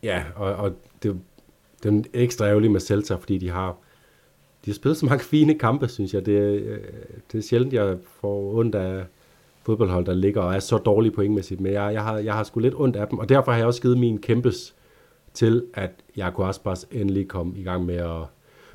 [0.03, 0.73] Ja, og, og
[1.03, 1.21] det,
[1.85, 3.77] den er ekstra ærgerlig med Celta, fordi de har,
[4.65, 6.25] de har spillet så mange fine kampe, synes jeg.
[6.25, 6.79] Det, øh,
[7.31, 9.03] det er sjældent, jeg får ondt af
[9.63, 12.59] fodboldhold, der ligger og er så dårlige pointmæssigt, men jeg, jeg, har, jeg har sgu
[12.59, 14.75] lidt ondt af dem, og derfor har jeg også givet min kæmpes
[15.33, 18.21] til, at Jaco Aspas endelig kom i gang med at,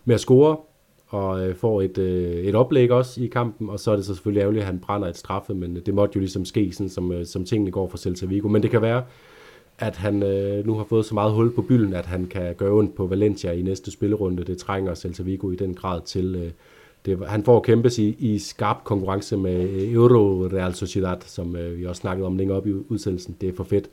[0.05, 0.57] med at score,
[1.09, 4.15] og øh, får et, øh, et oplæg også i kampen, og så er det så
[4.15, 6.89] selvfølgelig ærgerligt, at han brænder et straffe, men øh, det måtte jo ligesom ske, sådan,
[6.89, 8.49] som, øh, som tingene går for Celta Vigo.
[8.49, 9.03] Men det kan være,
[9.81, 12.73] at han øh, nu har fået så meget hul på bylden, at han kan gøre
[12.73, 14.45] ondt på Valencia i næste spillerunde.
[14.45, 16.35] Det trænger Celta Vigo i den grad til.
[16.35, 16.51] Øh,
[17.07, 21.79] det, han får kæmpes i, i skarp konkurrence med øh, Euro Real Sociedad, som øh,
[21.79, 23.37] vi også snakkede om længere op i udsendelsen.
[23.41, 23.91] Det er for fedt,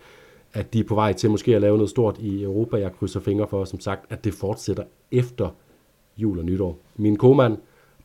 [0.54, 2.78] at de er på vej til måske at lave noget stort i Europa.
[2.78, 5.50] Jeg krydser fingre for, som sagt, at det fortsætter efter
[6.18, 6.80] jul og nytår.
[6.96, 7.58] Min komand,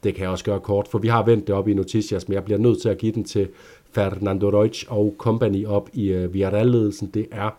[0.05, 2.35] det kan jeg også gøre kort, for vi har vendt det op i Noticias, men
[2.35, 3.49] jeg bliver nødt til at give den til
[3.93, 7.11] Fernando Reutsch og company op i uh, Villarreal-ledelsen.
[7.15, 7.51] Det er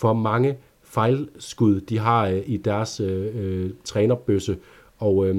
[0.00, 4.56] for mange fejlskud, de har øh, i deres øh, øh, trænerbøsse.
[4.98, 5.34] Og øh,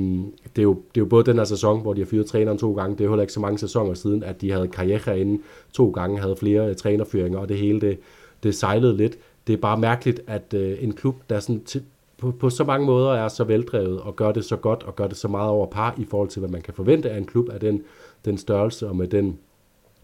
[0.56, 2.58] det, er jo, det er jo både den her sæson, hvor de har fyret træneren
[2.58, 5.20] to gange, det er jo heller ikke så mange sæsoner siden, at de havde karriere
[5.20, 5.42] inde
[5.74, 8.00] to gange, havde flere øh, trænerfyringer, og det hele det,
[8.44, 9.18] det sejlede lidt.
[9.48, 11.84] Det er bare mærkeligt, at øh, en klub, der sådan til,
[12.18, 15.08] på, på så mange måder er så veldrevet, og gør det så godt, og gør
[15.08, 17.50] det så meget over par i forhold til, hvad man kan forvente af en klub
[17.50, 17.84] af den,
[18.26, 19.40] den størrelse, og med den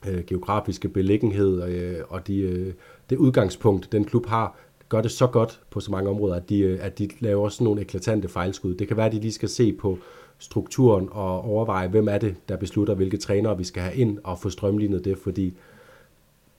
[0.08, 2.74] øh, geografiske beliggenhed, øh, og de, øh,
[3.10, 4.58] det udgangspunkt, den klub har,
[4.90, 7.66] gør det så godt på så mange områder, at de, øh, at de laver sådan
[7.66, 8.74] nogle eklatante fejlskud.
[8.74, 9.98] Det kan være, at de lige skal se på
[10.38, 14.40] strukturen og overveje, hvem er det, der beslutter, hvilke trænere vi skal have ind og
[14.40, 15.54] få strømlignet det, fordi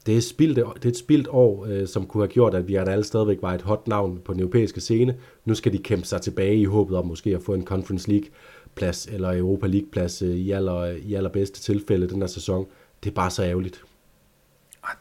[0.06, 2.74] det er, spildt, det er et spildt år, øh, som kunne have gjort, at vi
[2.74, 5.16] alle stadigvæk var et hot navn på den europæiske scene.
[5.44, 8.28] Nu skal de kæmpe sig tilbage i håbet om måske at få en Conference League
[8.74, 12.66] plads eller Europa League plads øh, i, aller, i allerbedste tilfælde den her sæson.
[13.04, 13.84] Det er bare så ærgerligt.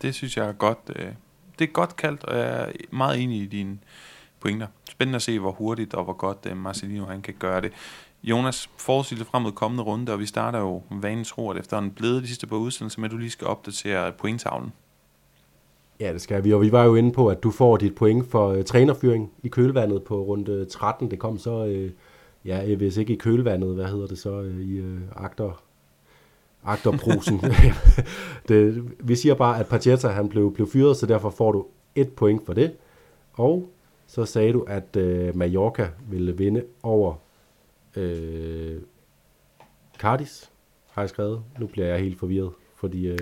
[0.02, 1.06] Det synes jeg er godt, øh,
[1.60, 3.78] det er godt kaldt, og jeg er meget enig i dine
[4.40, 4.68] pointer.
[4.90, 7.72] Spændende at se, hvor hurtigt og hvor godt uh, Marcelino han kan gøre det.
[8.24, 12.24] Jonas, forudsigelse frem mod kommende runde, og vi starter jo vanens roret efter en blevet
[12.24, 14.74] de sidste par udsendelser, med at du lige skal opdatere pointtavlen.
[16.00, 18.32] Ja, det skal vi, og vi var jo inde på, at du får dit point
[18.32, 21.12] for uh, trænerfyring i kølvandet på runde 13.
[21.12, 21.90] Det kom så, uh,
[22.46, 25.64] ja, hvis ikke i kølvandet, hvad hedder det så, uh, i uh, akter
[26.68, 27.42] agterbrusen.
[28.48, 31.66] det, vi siger bare, at Pacheta han blev, blev fyret, så derfor får du
[31.96, 32.72] et point for det.
[33.34, 33.70] Og
[34.08, 37.14] så sagde du, at øh, Mallorca ville vinde over
[37.96, 38.76] øh,
[40.00, 40.50] Cardis,
[40.92, 41.42] har jeg skrevet.
[41.60, 43.08] Nu bliver jeg helt forvirret, fordi...
[43.08, 43.18] Øh,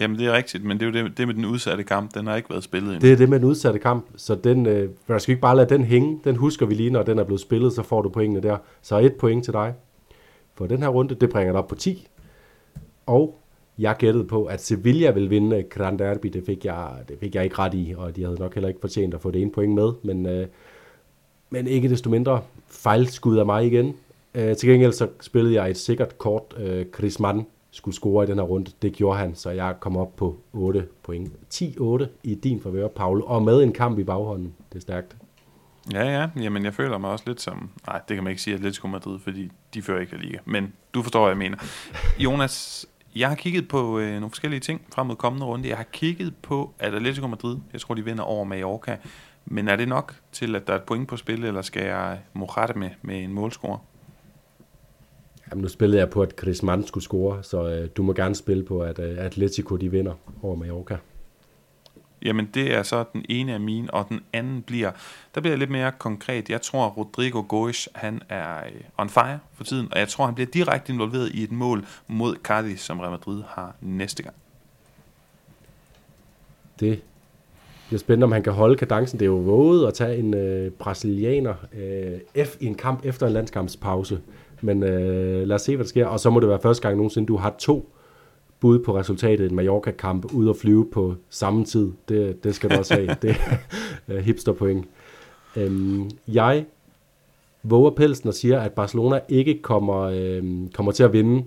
[0.00, 2.26] Jamen, det er rigtigt, men det er jo det, det med den udsatte kamp, den
[2.26, 3.00] har ikke været spillet endnu.
[3.00, 5.68] Det er det med den udsatte kamp, så den, øh, jeg skal ikke bare lade
[5.68, 8.42] den hænge, den husker vi lige, når den er blevet spillet, så får du pointene
[8.42, 8.56] der.
[8.82, 9.74] Så et point til dig
[10.54, 12.08] for den her runde, det bringer dig op på 10,
[13.08, 13.38] og
[13.78, 16.26] jeg gættede på, at Sevilla ville vinde Gran Derby.
[16.26, 18.80] Det fik, jeg, det fik jeg ikke ret i, og de havde nok heller ikke
[18.80, 19.92] fortjent at få det ene point med.
[20.02, 20.46] Men, øh,
[21.50, 23.94] men ikke desto mindre fejlskud af mig igen.
[24.34, 26.54] Øh, til gengæld så spillede jeg et sikkert kort.
[26.56, 28.70] Øh, Chris Mann skulle score i den her runde.
[28.82, 31.32] Det gjorde han, så jeg kom op på 8 point.
[31.54, 34.54] 10-8 i din favør, Paul, og med en kamp i baghånden.
[34.72, 35.16] Det er stærkt.
[35.92, 36.28] Ja, ja.
[36.42, 37.70] Jamen, jeg føler mig også lidt som...
[37.86, 40.38] Nej, det kan man ikke sige Atletico Madrid, fordi de fører ikke liga.
[40.44, 41.56] Men du forstår, hvad jeg mener.
[42.18, 42.86] Jonas,
[43.16, 45.68] jeg har kigget på øh, nogle forskellige ting frem mod kommende runde.
[45.68, 48.96] Jeg har kigget på, at Atletico Madrid, jeg tror, de vinder over Mallorca.
[49.46, 52.18] Men er det nok til, at der er et point på spil, eller skal jeg
[52.32, 53.78] morette med, med en målscore?
[55.50, 58.34] Jamen, nu spillede jeg på, at Chris Mann skulle score, så øh, du må gerne
[58.34, 60.96] spille på, at øh, Atletico de vinder over Mallorca.
[62.22, 64.90] Jamen, det er så den ene af mine, og den anden bliver,
[65.34, 66.50] der bliver lidt mere konkret.
[66.50, 70.34] Jeg tror, Rodrigo Goes, han er øh, on fire for tiden, og jeg tror, han
[70.34, 74.34] bliver direkte involveret i et mål mod Cardiff, som Real Madrid har næste gang.
[76.80, 77.02] Det
[77.86, 79.18] bliver spændende, om han kan holde kadencen.
[79.18, 83.26] Det er jo våget at tage en øh, brasilianer øh, F i en kamp efter
[83.26, 84.20] en landskampspause.
[84.60, 86.06] Men øh, lad os se, hvad der sker.
[86.06, 87.92] Og så må det være første gang nogensinde, du har to
[88.60, 91.92] bud på resultatet i en Mallorca-kamp, ud at flyve på samme tid.
[92.08, 93.16] Det, det skal du også have.
[93.22, 93.36] det
[94.08, 94.86] er hipsterpoint.
[95.56, 96.64] Øhm, jeg
[97.62, 101.44] våger pelsen og siger, at Barcelona ikke kommer, øhm, kommer til at vinde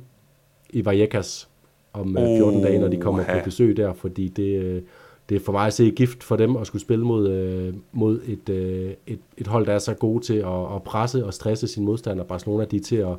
[0.70, 1.50] i Vallecas
[1.94, 4.82] om øh, 14 dage, når de kommer på besøg der, fordi det, øh,
[5.30, 8.22] det er for mig at se gift for dem at skulle spille mod, øh, mod
[8.28, 11.68] et, øh, et, et hold, der er så gode til at, at presse og stresse
[11.68, 12.24] sin modstander.
[12.24, 13.16] Barcelona de er til at,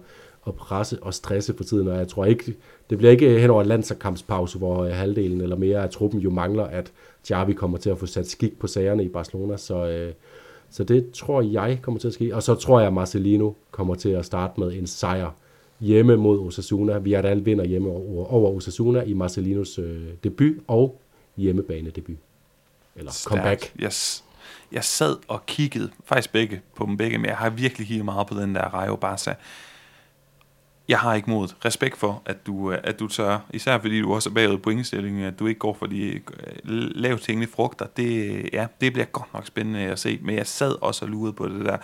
[0.47, 2.55] at presse og stresse for tiden, og jeg tror ikke,
[2.91, 6.31] det bliver ikke hen over en landskampspause, hvor øh, halvdelen eller mere af truppen jo
[6.31, 6.93] mangler, at
[7.27, 10.13] Xavi kommer til at få sat skik på sagerne i Barcelona, så, øh,
[10.71, 12.35] så det tror jeg kommer til at ske.
[12.35, 15.31] Og så tror jeg, at Marcelino kommer til at starte med en sejr
[15.81, 16.99] hjemme mod Osasuna.
[16.99, 21.01] Vi er alle vinder hjemme over, over Osasuna i Marcelinos øh, debut og
[21.37, 22.17] hjemmebane debut.
[22.97, 23.31] Eller Stærk.
[23.31, 23.73] comeback.
[23.83, 24.25] Yes.
[24.73, 28.27] Jeg sad og kiggede, faktisk begge, på dem begge, men jeg har virkelig kigget meget
[28.27, 29.35] på den der Rayo Barca
[30.89, 31.49] jeg har ikke mod.
[31.65, 34.71] Respekt for, at du, øh, at du tør, især fordi du også er bagud på
[34.71, 36.21] indstillingen, at du ikke går for de øh,
[36.95, 37.87] lavt hængende frugter.
[37.97, 41.33] Det, ja, det bliver godt nok spændende at se, men jeg sad også og lurede
[41.33, 41.77] på det der.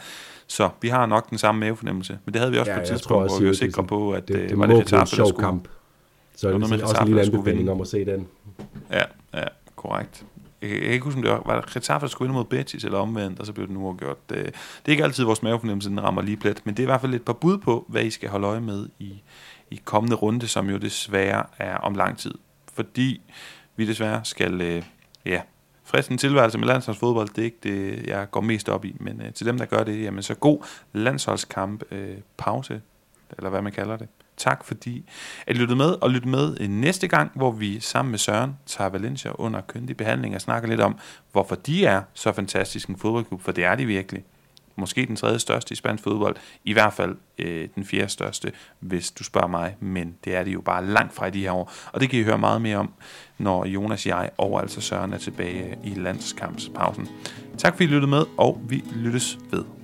[0.47, 2.89] Så vi har nok den samme mavefornemmelse, men det havde vi også ja, på et
[2.89, 5.45] tidspunkt, hvor vi var sikre på, at det, det, det var det Getafe, der skulle...
[5.45, 5.69] Kamp.
[6.37, 8.27] Så det er det også en lille anbefaling om at se den.
[8.91, 9.03] Ja,
[9.35, 9.45] ja,
[9.77, 10.25] korrekt
[10.63, 12.99] jeg kan ikke huske, om det var, var Getafe, der skulle ind mod Betis eller
[12.99, 14.31] omvendt, og så blev det nu gjort.
[14.31, 14.53] Det, øh, det
[14.87, 17.15] er ikke altid vores mavefornemmelse, den rammer lige plet, men det er i hvert fald
[17.15, 19.23] et par bud på, hvad I skal holde øje med i,
[19.71, 22.35] i kommende runde, som jo desværre er om lang tid.
[22.73, 23.21] Fordi
[23.77, 24.83] vi desværre skal, øh,
[25.25, 25.41] ja,
[25.85, 29.33] fristen tilværelse med landsholdsfodbold, det er ikke det, jeg går mest op i, men øh,
[29.33, 32.81] til dem, der gør det, jamen så god landsholdskamp, øh, pause,
[33.37, 34.09] eller hvad man kalder det.
[34.39, 35.05] Tak fordi
[35.47, 38.57] at I lyttede med, og lytte med øh, næste gang, hvor vi sammen med Søren
[38.67, 40.99] tager Valencia under køndig behandling og snakker lidt om,
[41.33, 44.25] hvorfor de er så fantastisk en fodboldklub, for det er de virkelig.
[44.77, 49.11] Måske den tredje største i spansk fodbold, i hvert fald øh, den fjerde største, hvis
[49.11, 51.73] du spørger mig, men det er de jo bare langt fra i de her år,
[51.93, 52.93] og det kan I høre meget mere om,
[53.39, 57.09] når Jonas, jeg og altså Søren er tilbage i landskampspausen.
[57.59, 59.78] Tak fordi I lyttede med, og vi lyttes ved.